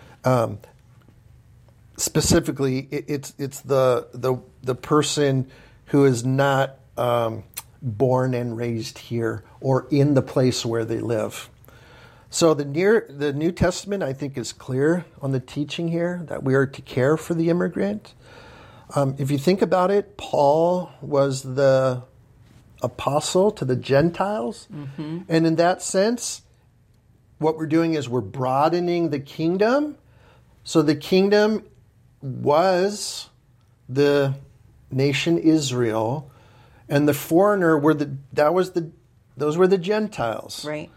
Specifically, 1.98 2.88
it, 2.92 3.06
it's 3.08 3.34
it's 3.38 3.60
the 3.62 4.08
the 4.14 4.38
the 4.64 4.76
person 4.76 5.52
who 5.88 6.06
is 6.06 6.24
not 6.24 6.80
um, 6.98 7.44
born 7.82 8.34
and 8.34 8.56
raised 8.56 8.98
here 8.98 9.44
or 9.60 9.86
in 9.92 10.14
the 10.14 10.22
place 10.22 10.66
where 10.66 10.86
they 10.86 11.00
live. 11.00 11.50
So 12.30 12.54
the 12.54 12.66
near 12.66 13.08
the 13.10 13.34
New 13.34 13.52
Testament, 13.52 14.04
I 14.04 14.14
think, 14.14 14.38
is 14.38 14.54
clear 14.54 15.06
on 15.22 15.32
the 15.32 15.40
teaching 15.40 15.88
here 15.88 16.22
that 16.28 16.44
we 16.44 16.54
are 16.54 16.68
to 16.68 16.82
care 16.82 17.18
for 17.18 17.34
the 17.34 17.50
immigrant. 17.50 18.14
Um, 18.96 19.16
if 19.18 19.32
you 19.32 19.38
think 19.38 19.62
about 19.62 19.92
it, 19.92 20.18
Paul 20.18 20.92
was 21.02 21.42
the 21.44 22.04
apostle 22.82 23.52
to 23.52 23.66
the 23.66 23.76
Gentiles, 23.76 24.68
and 25.28 25.48
in 25.48 25.56
that 25.56 25.82
sense, 25.82 26.44
what 27.40 27.58
we're 27.58 27.68
doing 27.68 27.94
is 27.94 28.08
we're 28.08 28.22
broadening 28.22 29.10
the 29.10 29.20
kingdom. 29.20 29.98
So 30.64 30.82
the 30.82 30.96
kingdom 30.96 31.66
was 32.22 33.30
the 33.88 34.36
nation 34.92 35.38
Israel, 35.38 36.32
and 36.88 37.08
the 37.08 37.14
foreigner 37.14 37.78
were 37.78 37.94
the 37.94 38.18
that 38.34 38.54
was 38.54 38.72
the 38.72 38.92
those 39.36 39.58
were 39.58 39.68
the 39.68 39.78
Gentiles. 39.78 40.64
Right. 40.66 40.90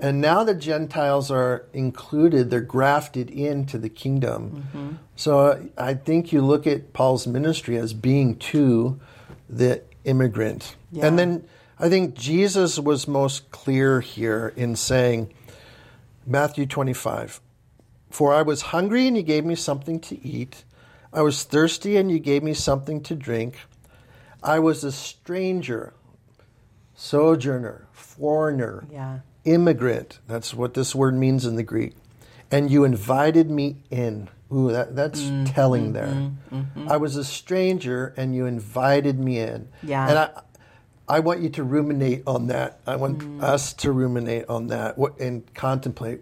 And 0.00 0.20
now 0.20 0.44
the 0.44 0.54
Gentiles 0.54 1.30
are 1.30 1.66
included, 1.74 2.50
they're 2.50 2.60
grafted 2.60 3.30
into 3.30 3.76
the 3.76 3.90
kingdom. 3.90 4.66
Mm-hmm. 4.72 4.90
So 5.16 5.68
I 5.76 5.94
think 5.94 6.32
you 6.32 6.40
look 6.40 6.66
at 6.66 6.92
Paul's 6.94 7.26
ministry 7.26 7.76
as 7.76 7.92
being 7.92 8.36
to 8.36 8.98
the 9.48 9.82
immigrant. 10.04 10.76
Yeah. 10.90 11.06
And 11.06 11.18
then 11.18 11.44
I 11.78 11.90
think 11.90 12.14
Jesus 12.14 12.78
was 12.78 13.06
most 13.06 13.50
clear 13.50 14.00
here 14.00 14.52
in 14.56 14.74
saying, 14.74 15.32
Matthew 16.26 16.64
25, 16.66 17.40
For 18.10 18.32
I 18.34 18.42
was 18.42 18.62
hungry 18.62 19.06
and 19.06 19.16
you 19.16 19.22
gave 19.22 19.44
me 19.44 19.54
something 19.54 20.00
to 20.00 20.26
eat. 20.26 20.64
I 21.12 21.22
was 21.22 21.42
thirsty 21.44 21.96
and 21.96 22.10
you 22.10 22.18
gave 22.18 22.42
me 22.42 22.54
something 22.54 23.02
to 23.02 23.14
drink. 23.14 23.58
I 24.42 24.60
was 24.60 24.84
a 24.84 24.92
stranger, 24.92 25.92
sojourner, 26.94 27.86
foreigner, 27.92 28.84
Yeah. 28.90 29.18
Immigrant. 29.44 30.18
That's 30.26 30.54
what 30.54 30.74
this 30.74 30.94
word 30.94 31.14
means 31.16 31.44
in 31.46 31.56
the 31.56 31.62
Greek. 31.62 31.94
And 32.50 32.70
you 32.70 32.84
invited 32.84 33.50
me 33.50 33.76
in. 33.90 34.28
Ooh, 34.52 34.70
that, 34.72 34.96
that's 34.96 35.20
Mm, 35.30 35.54
telling 35.54 35.92
there. 35.92 36.32
mm-hmm, 36.52 36.88
I 36.88 36.96
was 36.96 37.14
a 37.16 37.24
stranger 37.24 38.12
and 38.16 38.34
you 38.34 38.46
invited 38.46 39.18
me 39.20 39.38
in. 39.38 39.68
Yeah. 39.82 40.08
And 40.08 40.18
I, 40.18 40.30
I 41.08 41.20
want 41.20 41.40
you 41.40 41.48
to 41.50 41.62
ruminate 41.62 42.24
on 42.26 42.48
that. 42.48 42.80
I 42.86 42.96
want 42.96 43.20
Mm. 43.20 43.42
us 43.42 43.72
to 43.74 43.92
ruminate 43.92 44.48
on 44.48 44.66
that 44.68 44.96
and 45.20 45.42
contemplate. 45.54 46.20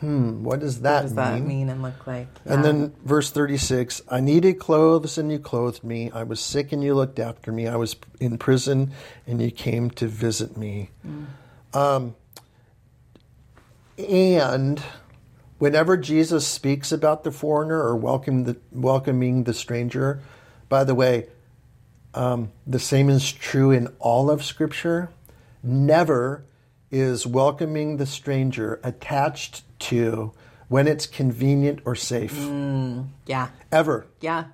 Hmm, 0.00 0.42
what 0.42 0.60
does 0.60 0.80
that 0.80 0.94
What 0.94 1.02
does 1.02 1.14
that 1.16 1.34
mean? 1.34 1.46
mean 1.46 1.68
and 1.68 1.82
look 1.82 2.06
like? 2.06 2.26
And 2.46 2.64
then 2.64 2.94
verse 3.04 3.30
36 3.30 4.00
I 4.10 4.20
needed 4.20 4.58
clothes 4.58 5.18
and 5.18 5.30
you 5.30 5.38
clothed 5.38 5.84
me. 5.84 6.10
I 6.10 6.22
was 6.22 6.40
sick 6.40 6.72
and 6.72 6.82
you 6.82 6.94
looked 6.94 7.18
after 7.18 7.52
me. 7.52 7.68
I 7.68 7.76
was 7.76 7.96
in 8.18 8.38
prison 8.38 8.92
and 9.26 9.40
you 9.42 9.50
came 9.50 9.90
to 9.90 10.06
visit 10.08 10.56
me. 10.56 10.90
Um, 11.74 12.16
and 14.08 14.82
whenever 15.58 15.96
Jesus 15.96 16.46
speaks 16.46 16.90
about 16.92 17.24
the 17.24 17.30
foreigner 17.30 17.80
or 17.80 17.96
welcome 17.96 18.44
the, 18.44 18.56
welcoming 18.72 19.44
the 19.44 19.54
stranger, 19.54 20.20
by 20.68 20.84
the 20.84 20.94
way, 20.94 21.26
um, 22.14 22.50
the 22.66 22.78
same 22.78 23.08
is 23.08 23.30
true 23.30 23.70
in 23.70 23.88
all 23.98 24.30
of 24.30 24.42
Scripture. 24.42 25.10
Never 25.62 26.44
is 26.90 27.26
welcoming 27.26 27.98
the 27.98 28.06
stranger 28.06 28.80
attached 28.82 29.62
to 29.78 30.32
when 30.68 30.88
it's 30.88 31.06
convenient 31.06 31.80
or 31.84 31.94
safe. 31.94 32.36
yeah. 33.26 33.48
Ever. 33.70 34.06
Yeah. 34.20 34.44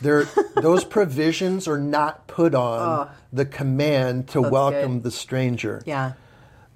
There, 0.00 0.24
those 0.54 0.84
provisions 0.84 1.68
are 1.68 1.78
not 1.78 2.26
put 2.26 2.54
on 2.54 3.10
the 3.32 3.44
command 3.44 4.28
to 4.28 4.40
welcome 4.40 4.94
good. 4.94 5.02
the 5.04 5.10
stranger. 5.10 5.82
Yeah. 5.84 6.12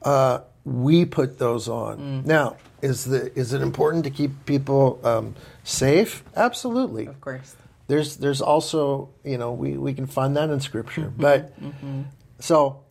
Uh, 0.03 0.41
we 0.65 1.05
put 1.05 1.39
those 1.39 1.69
on. 1.69 1.99
Mm. 1.99 2.27
Now, 2.27 2.57
is 2.83 3.05
the 3.05 3.37
is 3.39 3.53
it 3.53 3.63
important 3.63 4.05
to 4.05 4.11
keep 4.11 4.45
people 4.47 5.01
um, 5.05 5.35
safe? 5.65 6.23
Absolutely. 6.37 7.07
Of 7.07 7.21
course. 7.21 7.55
There's 7.89 8.17
there's 8.19 8.41
also 8.41 9.09
you 9.25 9.37
know 9.39 9.53
we, 9.53 9.77
we 9.77 9.95
can 9.95 10.07
find 10.07 10.37
that 10.37 10.51
in 10.51 10.61
scripture, 10.61 11.13
Mm-hmm. 11.19 11.21
but 11.23 11.53
so 12.39 12.85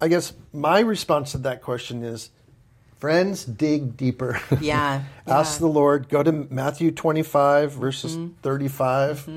I 0.00 0.08
guess 0.08 0.32
my 0.52 0.80
response 0.80 1.32
to 1.32 1.38
that 1.38 1.62
question 1.62 2.02
is, 2.02 2.30
friends, 2.98 3.44
dig 3.44 3.96
deeper. 3.96 4.40
Yeah. 4.60 5.02
Ask 5.26 5.56
yeah. 5.56 5.66
the 5.66 5.72
Lord. 5.72 6.08
Go 6.08 6.22
to 6.22 6.32
Matthew 6.32 6.90
25 6.90 7.72
verses 7.72 8.16
Mm-hmm. 8.16 8.32
35, 8.42 9.28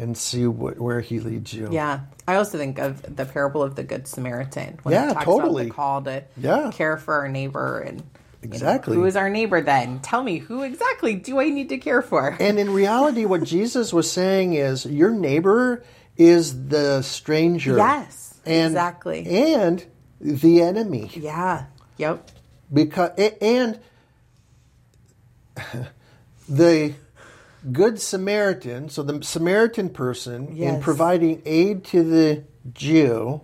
and 0.00 0.16
see 0.16 0.46
what, 0.46 0.78
where 0.80 1.00
He 1.00 1.20
leads 1.20 1.52
you. 1.52 1.68
Yeah. 1.70 2.00
I 2.26 2.36
also 2.36 2.58
think 2.58 2.78
of 2.78 3.16
the 3.16 3.26
parable 3.26 3.62
of 3.62 3.74
the 3.76 3.82
Good 3.82 4.06
Samaritan 4.08 4.78
when 4.82 4.94
Yeah, 4.94 5.10
it 5.10 5.14
talks 5.14 5.24
totally. 5.26 5.64
about 5.66 5.68
the 5.70 5.74
call 5.74 6.02
to 6.02 6.24
Yeah. 6.40 6.70
care 6.72 6.96
for 6.96 7.14
our 7.14 7.28
neighbor 7.28 7.80
and 7.80 7.98
you 8.42 8.48
know, 8.48 8.54
Exactly. 8.54 8.96
who 8.96 9.04
is 9.04 9.16
our 9.16 9.28
neighbor 9.28 9.60
then? 9.60 9.98
Tell 10.00 10.22
me 10.22 10.38
who 10.38 10.62
exactly 10.62 11.14
do 11.14 11.38
I 11.40 11.50
need 11.50 11.68
to 11.68 11.78
care 11.78 12.00
for? 12.02 12.36
And 12.40 12.58
in 12.58 12.70
reality, 12.72 13.26
what 13.26 13.44
Jesus 13.44 13.92
was 13.92 14.10
saying 14.10 14.54
is, 14.54 14.86
your 14.86 15.10
neighbor 15.10 15.84
is 16.16 16.68
the 16.68 17.02
stranger. 17.02 17.76
Yes, 17.76 18.38
and, 18.46 18.68
exactly. 18.72 19.26
And 19.26 19.84
the 20.20 20.62
enemy. 20.62 21.10
Yeah. 21.14 21.64
Yep. 21.98 22.30
because 22.72 23.10
and 23.42 23.78
the 26.48 26.94
good 27.72 28.00
samaritan 28.00 28.88
so 28.88 29.02
the 29.02 29.22
samaritan 29.22 29.88
person 29.90 30.48
in 30.56 30.80
providing 30.80 31.42
aid 31.44 31.84
to 31.84 32.02
the 32.02 32.42
jew 32.72 33.40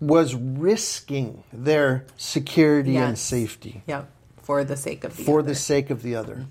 was 0.00 0.34
risking 0.34 1.42
their 1.52 2.04
security 2.16 2.96
and 2.96 3.18
safety 3.18 3.82
Yep. 3.86 4.08
For 4.42 4.64
the 4.64 4.76
sake 4.76 5.04
of 5.04 5.16
the 5.16 5.22
for 5.24 5.38
other. 5.40 5.48
the 5.48 5.54
sake 5.54 5.90
of 5.90 6.02
the 6.02 6.16
other 6.16 6.46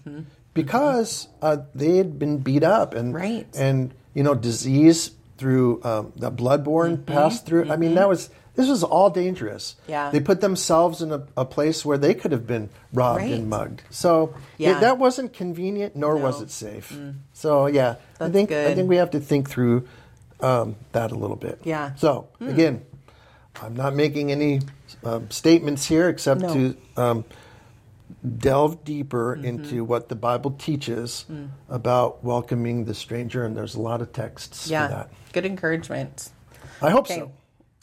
because 0.54 1.28
uh, 1.42 1.58
they 1.76 1.98
had 1.98 2.18
been 2.18 2.38
beat 2.38 2.64
up 2.64 2.94
and 2.94 3.14
Right. 3.14 3.48
and 3.58 3.94
you 4.14 4.24
know 4.24 4.36
disease 4.36 5.12
through 5.38 5.82
um, 5.84 6.14
the 6.16 6.32
bloodborne 6.32 6.98
Mm-hmm. 6.98 7.04
passed 7.14 7.46
through 7.46 7.70
i 7.72 7.76
mean 7.76 7.96
that 7.96 8.08
was 8.08 8.30
this 8.60 8.68
was 8.68 8.84
all 8.84 9.10
dangerous 9.10 9.76
Yeah. 9.88 10.10
they 10.12 10.20
put 10.20 10.42
themselves 10.42 11.02
in 11.02 11.12
a, 11.14 11.24
a 11.38 11.46
place 11.46 11.86
where 11.86 11.98
they 11.98 12.14
could 12.14 12.34
have 12.34 12.46
been 12.46 12.70
robbed 12.92 13.22
Right. 13.22 13.32
and 13.34 13.50
mugged 13.50 13.82
so 13.90 14.34
Yeah. 14.58 14.78
it, 14.78 14.82
that 14.82 14.98
wasn't 14.98 15.32
convenient 15.34 15.96
nor 15.96 16.18
was 16.18 16.36
No. 16.36 16.42
Mm. 16.42 16.44
it 16.48 16.52
safe 16.52 17.00
so 17.34 17.68
yeah 17.68 17.92
i 17.92 17.96
That's 18.20 18.34
think 18.34 18.52
i 18.52 18.74
think 18.76 18.90
we 18.90 18.98
have 18.98 19.12
to 19.12 19.20
think 19.22 19.50
through 19.50 19.88
um, 20.42 20.76
that 20.92 21.12
a 21.12 21.16
little 21.16 21.38
bit 21.38 21.62
Yeah. 21.64 21.96
so 21.96 22.28
again 22.42 22.82
i'm 23.62 23.76
not 23.76 23.96
making 23.96 24.32
any 24.32 24.60
um, 25.04 25.30
statements 25.32 25.86
here 25.86 26.10
except 26.10 26.42
No. 26.42 26.54
to 26.54 26.78
um, 26.98 27.26
delve 28.38 28.84
deeper 28.84 29.36
Mm-hmm. 29.36 29.46
into 29.46 29.84
what 29.84 30.10
the 30.10 30.16
Bible 30.16 30.52
teaches 30.52 31.26
Mm. 31.32 31.50
about 31.70 32.24
welcoming 32.24 32.86
the 32.86 32.94
stranger, 32.94 33.46
and 33.46 33.56
there's 33.56 33.76
a 33.76 33.82
lot 33.82 34.02
of 34.02 34.12
texts 34.12 34.68
Yeah. 34.70 34.88
for 34.88 34.94
that. 34.96 35.10
Good 35.32 35.46
encouragement. 35.46 36.30
I 36.82 36.90
hope 36.90 37.06
Okay. 37.06 37.20
so. 37.20 37.32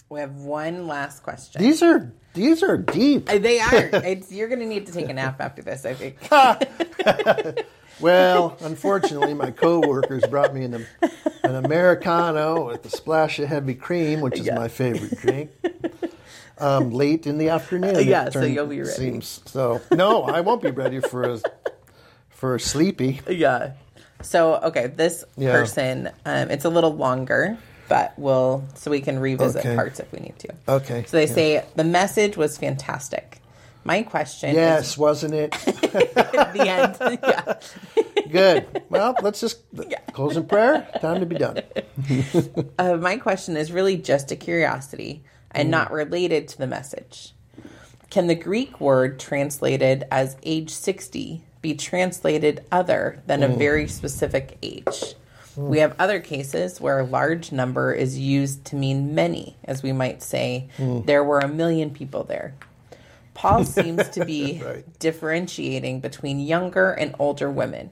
We 0.08 0.20
have 0.20 0.36
one 0.36 0.86
last 0.86 1.22
question. 1.22 1.60
These 1.62 1.82
are 1.82 2.12
these 2.34 2.62
are 2.62 2.76
deep. 2.76 3.28
Uh, 3.30 3.38
They 3.38 3.60
are. 3.60 3.74
It's, 4.04 4.30
you're 4.30 4.48
going 4.48 4.60
to 4.60 4.66
need 4.66 4.86
to 4.86 4.92
take 4.92 5.08
a 5.08 5.12
nap 5.14 5.40
after 5.40 5.62
this, 5.62 5.84
I 5.84 5.94
think. 5.94 6.18
Well, 7.98 8.58
unfortunately, 8.60 9.32
my 9.32 9.50
coworkers 9.50 10.26
brought 10.26 10.54
me 10.54 10.64
an, 10.64 10.86
an 11.42 11.54
americano 11.54 12.66
with 12.66 12.84
a 12.84 12.90
splash 12.90 13.38
of 13.38 13.48
heavy 13.48 13.74
cream, 13.74 14.20
which 14.20 14.38
is 14.38 14.44
Yeah. 14.44 14.56
my 14.56 14.68
favorite 14.68 15.18
drink. 15.18 15.50
um, 16.58 16.90
late 16.90 17.26
in 17.26 17.38
the 17.38 17.48
afternoon. 17.48 17.96
it 17.96 18.06
Yeah, 18.06 18.28
so 18.28 18.42
you'll 18.44 18.66
be 18.66 18.80
ready. 18.80 18.90
Seems 18.92 19.40
so. 19.46 19.80
No, 19.90 20.24
I 20.24 20.42
won't 20.42 20.60
be 20.60 20.72
ready 20.72 21.00
for 21.00 21.22
a 21.22 21.40
for 22.28 22.54
a 22.56 22.60
sleepy. 22.60 23.22
Yeah. 23.30 23.72
So 24.20 24.56
okay, 24.56 24.88
this 24.88 25.24
Yeah. 25.38 25.52
person, 25.52 26.10
um, 26.26 26.50
it's 26.50 26.66
a 26.66 26.70
little 26.70 26.94
longer, 26.94 27.56
but 27.88 28.14
we'll 28.16 28.64
so 28.74 28.90
we 28.90 29.00
can 29.00 29.18
revisit 29.18 29.60
Okay. 29.64 29.74
parts 29.74 30.00
if 30.00 30.10
we 30.12 30.20
need 30.20 30.38
to. 30.40 30.48
Okay. 30.68 31.04
So 31.06 31.16
they 31.16 31.26
yeah. 31.26 31.32
say 31.34 31.64
the 31.76 31.84
message 31.84 32.36
was 32.36 32.58
fantastic. 32.58 33.40
My 33.84 34.02
question 34.02 34.54
Yes, 34.54 34.98
wasn't 34.98 35.34
it? 35.34 35.54
at 35.54 36.52
the 36.52 36.68
end. 36.68 37.18
yeah. 37.22 38.22
Good. 38.32 38.82
Well, 38.88 39.14
let's 39.22 39.40
just 39.40 39.62
close 40.12 40.36
in 40.36 40.46
prayer. 40.46 40.88
Time 41.00 41.20
to 41.20 41.26
be 41.26 41.36
done. 41.36 41.60
Uh, 42.78 42.96
my 42.96 43.16
question 43.16 43.56
is 43.56 43.72
really 43.72 43.96
just 43.96 44.30
a 44.32 44.36
curiosity 44.36 45.22
and 45.52 45.70
not 45.70 45.90
related 45.92 46.46
to 46.48 46.58
the 46.58 46.66
message. 46.66 47.32
Can 48.10 48.26
the 48.26 48.34
Greek 48.34 48.80
word 48.80 49.18
translated 49.18 50.04
as 50.10 50.36
age 50.42 50.70
60 50.70 51.42
be 51.62 51.74
translated 51.74 52.64
other 52.70 53.22
than 53.26 53.42
a 53.42 53.48
very 53.48 53.88
specific 53.88 54.58
age? 54.62 55.14
Hmm. 55.56 55.68
We 55.68 55.78
have 55.78 55.96
other 55.98 56.20
cases 56.20 56.80
where 56.80 57.00
a 57.00 57.04
large 57.04 57.50
number 57.50 57.92
is 57.92 58.18
used 58.18 58.64
to 58.66 58.76
mean 58.76 59.14
many, 59.14 59.56
as 59.64 59.82
we 59.82 59.92
might 59.92 60.22
say, 60.22 60.68
hmm. 60.76 61.02
there 61.02 61.24
were 61.24 61.40
a 61.40 61.48
million 61.48 61.90
people 61.90 62.22
there. 62.24 62.54
Paul 63.34 63.64
seems 63.78 64.08
to 64.10 64.24
be 64.24 64.62
Right. 64.64 64.98
differentiating 64.98 66.00
between 66.00 66.40
younger 66.40 66.92
and 66.92 67.14
older 67.18 67.50
women. 67.50 67.90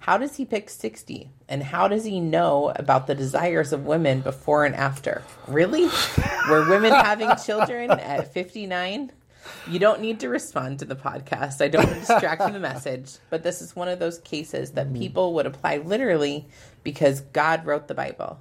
How 0.00 0.18
does 0.18 0.34
he 0.36 0.44
pick 0.44 0.68
60? 0.68 1.30
And 1.48 1.62
how 1.62 1.86
does 1.86 2.04
he 2.04 2.18
know 2.18 2.72
about 2.74 3.06
the 3.06 3.14
desires 3.14 3.72
of 3.72 3.86
women 3.86 4.20
before 4.20 4.64
and 4.64 4.74
after? 4.74 5.22
Really? 5.46 5.88
Were 6.50 6.68
women 6.68 6.92
having 6.92 7.30
children 7.44 7.90
at 7.90 8.32
59? 8.32 9.12
You 9.68 9.78
don't 9.78 10.00
need 10.00 10.20
to 10.20 10.28
respond 10.28 10.78
to 10.80 10.84
the 10.84 10.94
podcast. 10.96 11.60
I 11.60 11.68
don't 11.68 11.84
want 11.84 11.94
to 11.94 12.06
distract 12.06 12.42
from 12.42 12.52
the 12.52 12.58
message, 12.60 13.12
but 13.30 13.42
this 13.42 13.60
is 13.62 13.74
one 13.74 13.88
of 13.88 13.98
those 13.98 14.18
cases 14.18 14.72
that 14.72 14.92
people 14.94 15.34
would 15.34 15.46
apply 15.46 15.78
literally 15.78 16.46
because 16.84 17.20
God 17.20 17.66
wrote 17.66 17.88
the 17.88 17.94
Bible. 17.94 18.40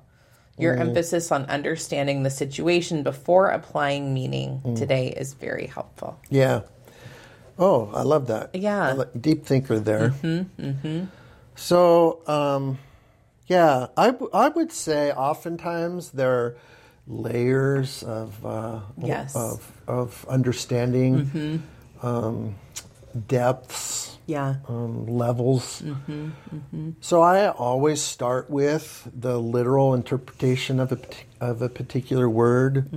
Your 0.57 0.75
emphasis 0.75 1.31
on 1.31 1.45
understanding 1.45 2.21
the 2.23 2.29
situation 2.29 3.01
before 3.01 3.47
applying 3.49 4.13
meaning 4.13 4.75
today 4.77 5.07
is 5.09 5.33
very 5.33 5.65
helpful. 5.67 6.19
Yeah. 6.29 6.61
Oh, 7.57 7.89
I 7.93 8.03
love 8.03 8.27
that. 8.27 8.53
Yeah. 8.53 8.93
Like- 8.93 9.19
deep 9.19 9.45
thinker 9.45 9.79
there. 9.79 10.09
Mm-hmm. 10.09 10.61
Mm-hmm. 10.63 11.03
So, 11.55 12.21
um, 12.27 12.77
yeah, 13.47 13.87
I, 13.97 14.07
w- 14.07 14.29
I 14.33 14.49
would 14.49 14.71
say 14.71 15.11
oftentimes 15.11 16.11
there 16.11 16.31
are 16.31 16.57
layers 17.07 18.03
of 18.03 18.45
uh, 18.45 18.79
Yes. 18.97 19.35
of 19.35 19.71
of 19.87 20.25
understanding, 20.29 21.61
um, 22.01 22.55
depths, 23.27 24.17
Yeah. 24.27 24.55
um, 24.69 25.05
levels. 25.07 25.83
So 27.01 27.21
I 27.21 27.49
always 27.49 28.01
start 28.01 28.49
with 28.49 29.07
the 29.13 29.39
literal 29.39 29.93
interpretation 29.93 30.79
of 30.79 30.91
a 30.91 30.99
of 31.39 31.61
a 31.61 31.69
particular 31.69 32.29
word. 32.29 32.89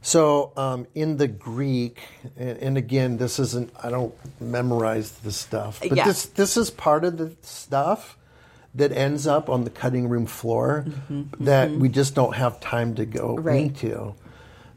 So 0.00 0.52
um, 0.56 0.86
in 0.94 1.16
the 1.16 1.26
Greek, 1.28 1.98
and, 2.36 2.56
and 2.58 2.78
again, 2.78 3.16
this 3.18 3.38
isn't. 3.38 3.72
I 3.82 3.90
don't 3.90 4.14
memorize 4.40 5.10
the 5.10 5.32
stuff, 5.32 5.80
but 5.80 5.96
Yeah. 5.96 6.04
this 6.04 6.26
this 6.26 6.56
is 6.56 6.70
part 6.70 7.04
of 7.04 7.18
the 7.18 7.34
stuff 7.42 8.16
that 8.74 8.92
ends 8.92 9.26
up 9.26 9.48
on 9.48 9.64
the 9.64 9.70
cutting 9.70 10.08
room 10.08 10.26
floor 10.26 10.84
that 11.40 11.70
we 11.70 11.88
just 11.88 12.14
don't 12.14 12.34
have 12.36 12.60
time 12.60 12.94
to 12.96 13.04
go 13.06 13.36
Right. 13.36 13.62
into. 13.62 14.14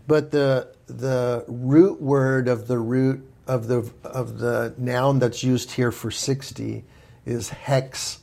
But 0.08 0.32
the 0.32 0.68
the 0.88 1.46
root 1.48 2.02
word 2.02 2.48
of 2.48 2.68
the 2.68 2.78
root 2.80 3.26
of 3.48 3.68
the 3.68 3.90
of 4.04 4.40
the 4.40 4.74
noun 4.78 5.20
that's 5.20 5.44
used 5.44 5.72
here 5.72 5.92
for 5.92 6.12
sixty 6.12 6.84
is 7.26 7.50
hex, 7.50 8.20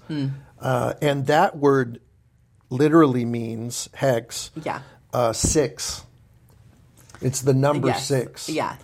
uh, 0.60 0.94
and 1.00 1.26
that 1.26 1.56
word 1.56 2.00
literally 2.70 3.24
means 3.24 3.88
hex. 3.94 4.50
Yeah. 4.62 4.80
uh, 5.14 5.32
six. 5.32 6.04
It's 7.22 7.40
the 7.42 7.54
number 7.54 7.88
Yes. 7.88 8.06
six. 8.06 8.48
Yeah. 8.48 8.76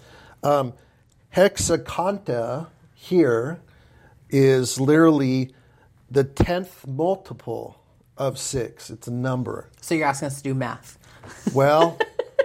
Hexaconta 1.35 2.66
here 2.94 3.61
is 4.31 4.81
literally 4.81 5.54
the 6.14 6.24
tenth 6.24 6.87
multiple 6.87 7.81
of 8.16 8.38
six. 8.38 8.90
It's 8.90 9.09
a 9.09 9.12
number. 9.12 9.70
So 9.81 9.94
you're 9.94 10.07
asking 10.07 10.27
us 10.27 10.37
to 10.38 10.42
do 10.42 10.55
math. 10.55 10.98
Well, 11.55 11.98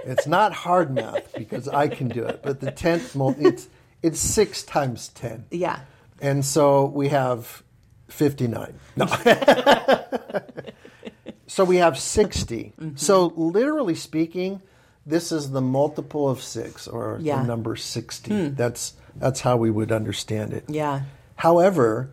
it's 0.06 0.26
not 0.26 0.52
hard 0.52 0.94
math 0.94 1.32
because 1.34 1.68
I 1.68 1.88
can 1.88 2.08
do 2.08 2.24
it, 2.24 2.40
but 2.42 2.60
the 2.60 2.70
tenth 2.70 3.14
mul 3.14 3.34
it's 3.38 3.68
it's 4.02 4.18
six 4.18 4.62
times 4.62 5.08
ten, 5.08 5.44
Yeah. 5.50 5.80
and 6.20 6.44
so 6.44 6.86
we 6.86 7.08
have 7.08 7.62
fifty 8.08 8.48
nine. 8.48 8.74
No. 8.96 9.06
so 11.46 11.64
we 11.64 11.76
have 11.76 11.98
60 11.98 12.72
Mm-hmm. 12.80 12.96
So 12.96 13.26
literally 13.36 13.94
speaking, 13.94 14.62
this 15.04 15.32
is 15.32 15.50
the 15.50 15.60
multiple 15.60 16.28
of 16.28 16.42
six, 16.42 16.88
or 16.88 17.18
Yeah. 17.20 17.36
Hmm. 17.36 17.42
the 17.42 17.48
number 17.48 17.76
sixty. 17.76 18.48
That's 18.48 18.94
that's 19.16 19.40
how 19.40 19.58
we 19.58 19.70
would 19.70 19.92
understand 19.92 20.54
it. 20.54 20.64
Yeah. 20.68 21.02
However, 21.36 22.10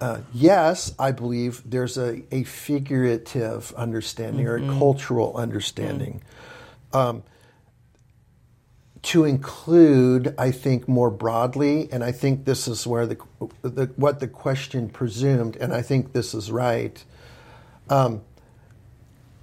uh, 0.00 0.20
yes, 0.32 0.94
I 0.98 1.12
believe 1.12 1.62
there's 1.64 1.98
a, 1.98 2.22
a 2.34 2.44
figurative 2.44 3.72
understanding 3.76 4.46
or 4.46 4.56
a 4.56 4.66
cultural 4.78 5.36
understanding. 5.36 6.22
Um, 6.92 7.22
to 9.02 9.24
include, 9.24 10.34
I 10.36 10.50
think, 10.50 10.86
more 10.86 11.10
broadly, 11.10 11.88
and 11.90 12.04
I 12.04 12.12
think 12.12 12.44
this 12.44 12.68
is 12.68 12.86
where 12.86 13.06
the, 13.06 13.16
the 13.62 13.86
what 13.96 14.20
the 14.20 14.28
question 14.28 14.90
presumed, 14.90 15.56
and 15.56 15.72
I 15.72 15.80
think 15.80 16.12
this 16.12 16.34
is 16.34 16.50
right. 16.50 17.02
Um, 17.88 18.20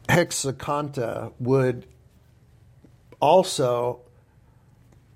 hexaconta 0.08 1.34
would 1.40 1.86
also 3.20 4.00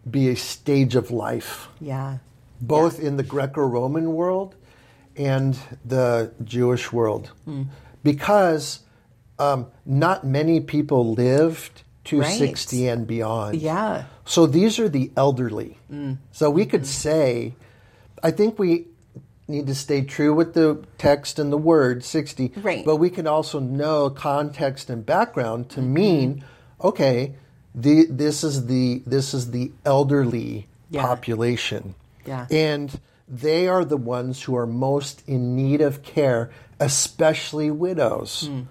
be 0.10 0.30
a 0.30 0.36
stage 0.36 0.96
of 0.96 1.12
life 1.12 1.68
Yeah. 1.80 2.18
both 2.60 3.00
in 3.00 3.18
the 3.18 3.24
Greco-Roman 3.24 4.14
world 4.14 4.56
and 5.18 5.58
the 5.86 6.32
Jewish 6.44 6.92
world, 6.92 7.32
Hmm. 7.46 7.64
because 8.04 8.80
um, 9.40 9.68
not 9.86 10.24
many 10.26 10.60
people 10.60 11.14
lived 11.14 11.84
to 12.06 12.22
Right. 12.22 12.38
sixty 12.38 12.88
and 12.88 13.08
beyond. 13.08 13.56
Yeah. 13.62 14.04
So 14.26 14.46
these 14.46 14.80
are 14.80 14.90
the 14.90 15.12
elderly. 15.18 15.78
Mm. 15.92 16.18
So 16.32 16.50
we 16.50 16.66
could 16.66 16.86
say, 16.86 17.54
I 18.24 18.32
think 18.32 18.58
we 18.60 18.86
need 19.48 19.68
to 19.68 19.76
stay 19.76 20.02
true 20.02 20.34
with 20.34 20.54
the 20.54 20.84
text 20.98 21.38
and 21.40 21.52
the 21.52 21.58
word 21.58 22.04
60. 22.04 22.54
Right. 22.62 22.86
But 22.86 22.98
we 22.98 23.10
can 23.10 23.28
also 23.28 23.60
know 23.60 24.10
context 24.10 24.90
and 24.90 25.06
background 25.06 25.70
to 25.72 25.82
Mm-hmm. 25.82 25.94
mean, 25.94 26.44
okay, 26.82 27.36
the, 27.76 28.06
this 28.10 28.44
is 28.44 28.66
the 28.68 29.02
this 29.06 29.34
is 29.34 29.52
the 29.52 29.72
elderly 29.86 30.68
Yeah. 30.90 31.02
population. 31.06 31.96
Yeah. 32.26 32.46
And 32.52 33.00
they 33.32 33.68
are 33.68 33.86
the 33.86 33.98
ones 33.98 34.44
who 34.44 34.56
are 34.56 34.68
most 34.68 35.24
in 35.28 35.56
need 35.56 35.80
of 35.80 36.04
care, 36.04 36.52
especially 36.80 37.72
widows. 37.72 38.48
Hmm. 38.48 38.62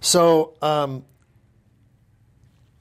So 0.00 0.54
um, 0.60 1.04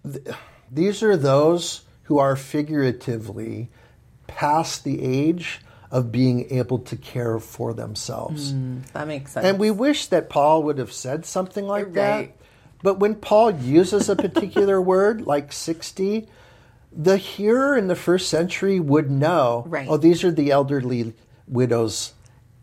th- 0.03 0.35
these 0.69 1.01
are 1.01 1.15
those 1.15 1.81
who 2.03 2.19
are 2.19 2.35
figuratively 2.35 3.69
past 4.27 4.83
the 4.83 5.01
age 5.01 5.61
of 5.89 6.11
being 6.11 6.51
able 6.51 6.79
to 6.79 6.97
care 6.97 7.39
for 7.39 7.73
themselves. 7.73 8.53
That 8.91 9.07
makes 9.07 9.31
sense. 9.31 9.45
And 9.45 9.57
we 9.57 9.71
wish 9.71 10.07
that 10.07 10.29
Paul 10.29 10.63
would 10.63 10.77
have 10.77 10.91
said 10.91 11.25
something 11.25 11.65
like 11.65 11.93
that. 11.93 12.31
But 12.83 12.99
when 12.99 13.15
Paul 13.15 13.51
uses 13.51 14.09
a 14.09 14.15
particular 14.15 14.81
word 14.93 15.25
like 15.25 15.53
60, 15.53 16.27
the 16.99 17.17
hearer 17.17 17.77
in 17.77 17.87
the 17.87 17.95
first 17.95 18.27
century 18.27 18.79
would 18.79 19.11
know, 19.11 19.63
Right. 19.67 19.87
oh, 19.87 19.97
these 19.97 20.23
are 20.23 20.31
the 20.31 20.49
elderly 20.51 21.13
widows, 21.47 22.13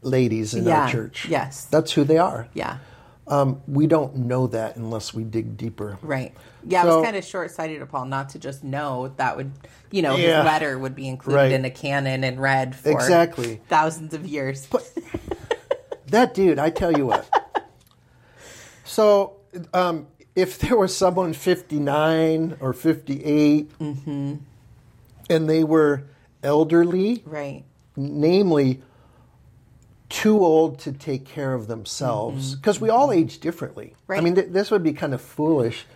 ladies 0.02 0.52
in 0.54 0.64
Yeah, 0.64 0.82
our 0.82 0.88
church. 0.90 1.26
yes. 1.28 1.64
That's 1.66 1.92
who 1.92 2.02
they 2.04 2.18
are. 2.18 2.48
yeah. 2.52 2.78
Um, 3.26 3.62
we 3.66 3.86
don't 3.86 4.16
know 4.16 4.48
that 4.48 4.76
unless 4.76 5.14
we 5.14 5.24
dig 5.24 5.56
deeper. 5.56 5.96
Right. 6.02 6.34
Yeah, 6.66 6.82
it 6.82 6.86
was 6.88 7.04
kind 7.04 7.16
of 7.16 7.24
short 7.24 7.50
sighted 7.52 7.80
of 7.80 7.88
Paul 7.88 8.04
not 8.04 8.28
to 8.30 8.38
just 8.38 8.62
know 8.62 9.14
that 9.16 9.38
would, 9.38 9.52
you 9.90 10.02
know, 10.02 10.14
Yeah. 10.16 10.38
his 10.38 10.44
letter 10.44 10.78
would 10.78 10.94
be 10.94 11.08
included 11.08 11.38
Right. 11.38 11.52
in 11.52 11.64
a 11.64 11.70
canon 11.70 12.22
and 12.22 12.38
read 12.38 12.76
for 12.76 12.90
Exactly. 12.90 13.62
thousands 13.68 14.12
of 14.14 14.26
years. 14.26 14.66
That 16.08 16.34
dude, 16.34 16.58
I 16.58 16.68
tell 16.70 16.92
you 16.96 17.06
what. 17.06 17.26
so, 18.84 19.36
um, 19.72 20.06
if 20.36 20.58
there 20.58 20.76
was 20.76 20.96
someone 20.96 21.32
59 21.32 22.56
or 22.60 22.72
58 22.72 23.78
Mm-hmm. 23.78 24.34
and 25.30 25.48
they 25.48 25.64
were 25.64 26.04
elderly, 26.42 27.22
right. 27.26 27.64
namely 27.96 28.82
too 30.08 30.44
old 30.44 30.78
to 30.80 30.92
take 30.92 31.24
care 31.24 31.54
of 31.54 31.66
themselves, 31.66 32.54
because 32.56 32.80
we 32.80 32.88
all 32.90 33.10
age 33.10 33.40
differently. 33.40 33.94
I 34.08 34.14
Mm-hmm. 34.14 34.24
Mean, 34.24 34.34
th- 34.34 34.48
this 34.50 34.70
would 34.70 34.82
be 34.82 34.92
kind 34.92 35.14
of 35.14 35.20
foolish 35.20 35.86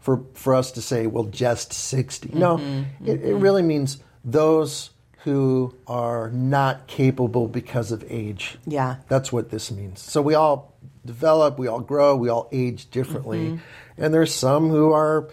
for 0.00 0.22
for 0.34 0.54
us 0.54 0.72
to 0.72 0.80
say, 0.82 1.06
well, 1.06 1.24
just 1.24 1.72
60. 1.72 2.30
No, 2.34 2.58
it, 3.04 3.22
it 3.22 3.34
really 3.34 3.62
means 3.62 3.98
those 4.24 4.90
who 5.24 5.74
are 5.86 6.30
not 6.30 6.86
capable 6.86 7.48
because 7.48 7.92
of 7.92 8.04
age. 8.08 8.56
Yeah. 8.66 8.96
That's 9.08 9.32
what 9.32 9.50
this 9.50 9.70
means. 9.70 10.00
So 10.00 10.22
we 10.22 10.34
all 10.34 10.72
develop, 11.04 11.58
we 11.58 11.66
all 11.66 11.80
grow, 11.80 12.16
we 12.16 12.28
all 12.28 12.48
age 12.52 12.90
differently. 12.90 13.58
And 13.98 14.14
there's 14.14 14.34
some 14.34 14.70
who 14.70 14.92
are 14.92 15.28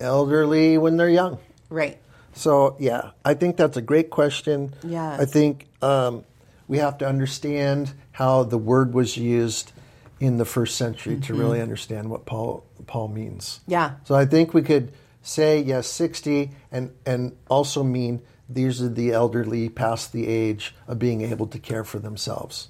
elderly 0.00 0.78
when 0.78 0.96
they're 0.96 1.08
young. 1.08 1.38
Right. 1.70 1.98
So, 2.34 2.76
yeah, 2.78 3.12
I 3.24 3.34
think 3.34 3.56
that's 3.56 3.76
a 3.76 3.82
great 3.82 4.10
question. 4.10 4.74
Yes. 4.82 5.20
I 5.20 5.24
think 5.24 5.66
um, 5.82 6.24
we 6.68 6.78
have 6.78 6.98
to 6.98 7.08
understand 7.08 7.92
how 8.12 8.44
the 8.44 8.58
word 8.58 8.92
was 8.92 9.16
used 9.16 9.72
in 10.20 10.36
the 10.38 10.44
first 10.44 10.76
century 10.76 11.18
to 11.20 11.34
really 11.34 11.60
understand 11.60 12.10
what 12.10 12.24
Paul 12.24 12.64
Paul 12.86 13.08
means. 13.08 13.60
Yeah. 13.66 13.96
So 14.04 14.14
I 14.14 14.26
think 14.26 14.54
we 14.54 14.62
could 14.62 14.92
say 15.22 15.60
yes, 15.60 15.86
sixty, 15.88 16.52
and 16.70 16.92
and 17.04 17.36
also 17.48 17.82
mean 17.82 18.22
these 18.48 18.80
are 18.80 18.88
the 18.88 19.12
elderly 19.12 19.68
past 19.68 20.12
the 20.12 20.28
age 20.28 20.74
of 20.86 20.98
being 20.98 21.22
able 21.22 21.46
to 21.48 21.58
care 21.58 21.84
for 21.84 21.98
themselves, 21.98 22.68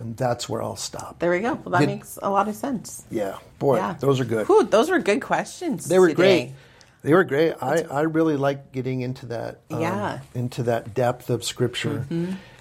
and 0.00 0.16
that's 0.16 0.48
where 0.48 0.62
I'll 0.62 0.76
stop. 0.76 1.18
There 1.20 1.30
we 1.30 1.40
go. 1.40 1.54
Well, 1.54 1.70
that 1.72 1.80
Did- 1.80 1.88
makes 1.88 2.18
a 2.22 2.30
lot 2.30 2.48
of 2.48 2.54
sense. 2.56 3.04
Yeah, 3.10 3.36
boy, 3.58 3.76
yeah. 3.76 3.94
those 4.00 4.18
are 4.18 4.24
good. 4.24 4.46
Whew, 4.48 4.64
those 4.64 4.90
were 4.90 4.98
good 4.98 5.20
questions. 5.22 5.84
They 5.86 5.98
were 5.98 6.08
today. 6.08 6.16
great. 6.46 6.54
They 7.02 7.14
were 7.14 7.24
great. 7.24 7.54
I, 7.62 7.82
I 7.90 8.00
really 8.02 8.36
like 8.36 8.72
getting 8.72 9.00
into 9.00 9.26
that 9.26 9.60
um, 9.70 9.80
Yeah. 9.80 10.20
into 10.34 10.62
that 10.64 10.92
depth 10.94 11.30
of 11.30 11.44
scripture. 11.44 12.06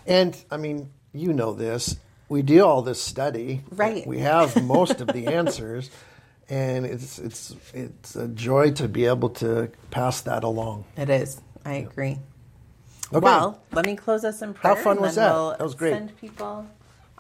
And 0.05 0.37
I 0.51 0.57
mean, 0.57 0.91
you 1.13 1.33
know 1.33 1.53
this. 1.53 1.97
We 2.29 2.41
do 2.43 2.63
all 2.63 2.81
this 2.81 3.01
study. 3.01 3.63
Right. 3.71 4.05
We 4.07 4.19
have 4.19 4.61
most 4.63 5.01
of 5.01 5.07
the 5.07 5.27
answers. 5.27 5.89
And 6.51 6.83
it's 6.83 7.19
it's 7.19 7.55
it's 7.75 8.15
a 8.15 8.27
joy 8.27 8.71
to 8.71 8.87
be 8.87 9.05
able 9.05 9.29
to 9.37 9.69
pass 9.91 10.21
that 10.21 10.43
along. 10.43 10.85
It 10.97 11.07
is. 11.11 11.39
I 11.63 11.73
agree. 11.73 12.17
Okay. 13.13 13.19
Well, 13.23 13.61
let 13.71 13.85
me 13.85 13.95
close 13.95 14.23
us 14.23 14.41
in 14.41 14.55
prayer. 14.55 14.73
How 14.75 14.81
fun 14.81 14.99
was 14.99 15.13
that? 15.13 15.31
We'll 15.31 15.51
That 15.51 15.61
was 15.61 15.75
great. 15.75 15.93
Send 15.93 16.17
people 16.17 16.65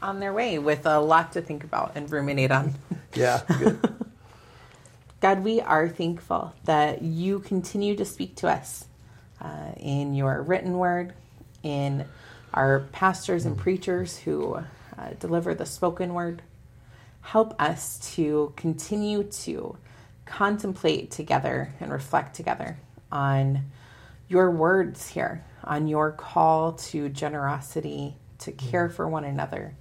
on 0.01 0.19
their 0.19 0.33
way 0.33 0.59
with 0.59 0.85
a 0.85 0.99
lot 0.99 1.33
to 1.33 1.41
think 1.41 1.63
about 1.63 1.93
and 1.95 2.11
ruminate 2.11 2.51
on. 2.51 2.75
yeah. 3.13 3.41
God, 5.21 5.43
we 5.43 5.59
are 5.59 5.89
thankful 5.89 6.53
that 6.63 7.01
you 7.01 7.39
continue 7.39 7.95
to 7.97 8.05
speak 8.05 8.35
to 8.37 8.47
us 8.47 8.85
uh, 9.41 9.73
in 9.77 10.13
your 10.13 10.41
written 10.41 10.77
word, 10.77 11.13
in 11.61 12.05
our 12.53 12.81
pastors 12.91 13.45
and 13.45 13.57
preachers 13.57 14.17
who 14.17 14.55
uh, 14.55 14.63
deliver 15.19 15.53
the 15.53 15.65
spoken 15.65 16.13
word. 16.13 16.41
Help 17.21 17.53
us 17.61 18.13
to 18.15 18.53
continue 18.55 19.23
to 19.23 19.77
contemplate 20.25 21.11
together 21.11 21.73
and 21.79 21.91
reflect 21.91 22.35
together 22.35 22.77
on 23.11 23.65
your 24.29 24.51
words 24.51 25.09
here, 25.09 25.43
on 25.63 25.87
your 25.87 26.11
call 26.11 26.73
to 26.73 27.09
generosity, 27.09 28.15
to 28.37 28.51
care 28.51 28.89
for 28.89 29.07
one 29.07 29.25
another, 29.25 29.75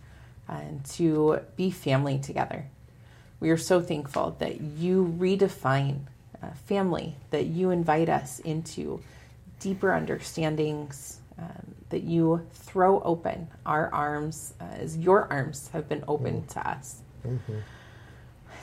and 0.49 0.85
to 0.85 1.41
be 1.57 1.71
family 1.71 2.19
together. 2.19 2.67
We 3.41 3.51
are 3.51 3.57
so 3.57 3.81
thankful 3.81 4.37
that 4.39 4.61
you 4.61 5.15
redefine 5.19 6.01
uh, 6.43 6.49
family, 6.67 7.15
that 7.31 7.47
you 7.47 7.71
invite 7.71 8.09
us 8.09 8.41
into 8.41 9.01
deeper 9.61 9.93
understandings, 9.93 11.19
um, 11.39 11.75
that 11.91 12.03
you 12.03 12.47
throw 12.53 13.01
open 13.03 13.49
our 13.65 13.93
arms 13.93 14.55
uh, 14.61 14.65
as 14.79 14.97
your 14.97 15.31
arms 15.31 15.71
have 15.73 15.89
been 15.89 16.05
opened 16.09 16.49
to 16.51 16.69
us. 16.69 17.03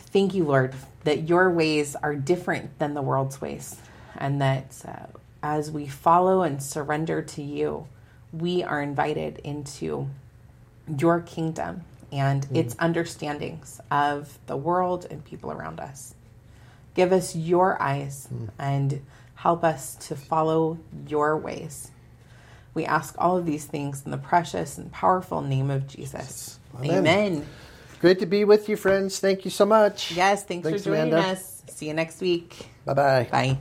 Thank 0.07 0.33
you, 0.33 0.45
Lord, 0.45 0.73
that 1.03 1.27
your 1.27 1.49
ways 1.49 1.95
are 1.95 2.15
different 2.15 2.79
than 2.79 2.93
the 2.93 3.01
world's 3.01 3.41
ways, 3.41 3.77
and 4.17 4.41
that 4.41 4.81
uh, 4.87 5.07
as 5.43 5.69
we 5.71 5.87
follow 5.87 6.41
and 6.41 6.61
surrender 6.61 7.21
to 7.21 7.41
you, 7.41 7.87
we 8.31 8.63
are 8.63 8.81
invited 8.81 9.39
into 9.43 10.07
your 10.99 11.21
kingdom 11.21 11.83
and 12.11 12.47
mm. 12.47 12.57
its 12.57 12.75
understandings 12.79 13.79
of 13.91 14.37
the 14.47 14.57
world 14.57 15.05
and 15.09 15.23
people 15.23 15.51
around 15.51 15.79
us. 15.79 16.15
Give 16.93 17.11
us 17.11 17.35
your 17.35 17.81
eyes 17.81 18.27
mm. 18.33 18.49
and 18.57 19.01
help 19.35 19.63
us 19.63 19.95
to 20.07 20.15
follow 20.15 20.77
your 21.07 21.37
ways. 21.37 21.91
We 22.73 22.85
ask 22.85 23.15
all 23.17 23.37
of 23.37 23.45
these 23.45 23.65
things 23.65 24.03
in 24.05 24.11
the 24.11 24.17
precious 24.17 24.77
and 24.77 24.91
powerful 24.91 25.41
name 25.41 25.69
of 25.69 25.87
Jesus. 25.87 26.59
Amen. 26.77 26.97
Amen. 26.97 27.45
Great 28.01 28.19
to 28.19 28.25
be 28.25 28.43
with 28.43 28.67
you, 28.67 28.75
friends. 28.75 29.19
Thank 29.19 29.45
you 29.45 29.51
so 29.51 29.65
much. 29.65 30.11
Yes, 30.11 30.43
thanks, 30.43 30.67
Thanks, 30.67 30.83
for 30.83 30.89
joining 30.89 31.13
Amanda. 31.13 31.29
us. 31.31 31.63
See 31.69 31.87
you 31.87 31.93
next 31.93 32.21
week. 32.21 32.67
Bye 32.85 32.93
bye. 32.93 33.27
Bye. 33.31 33.57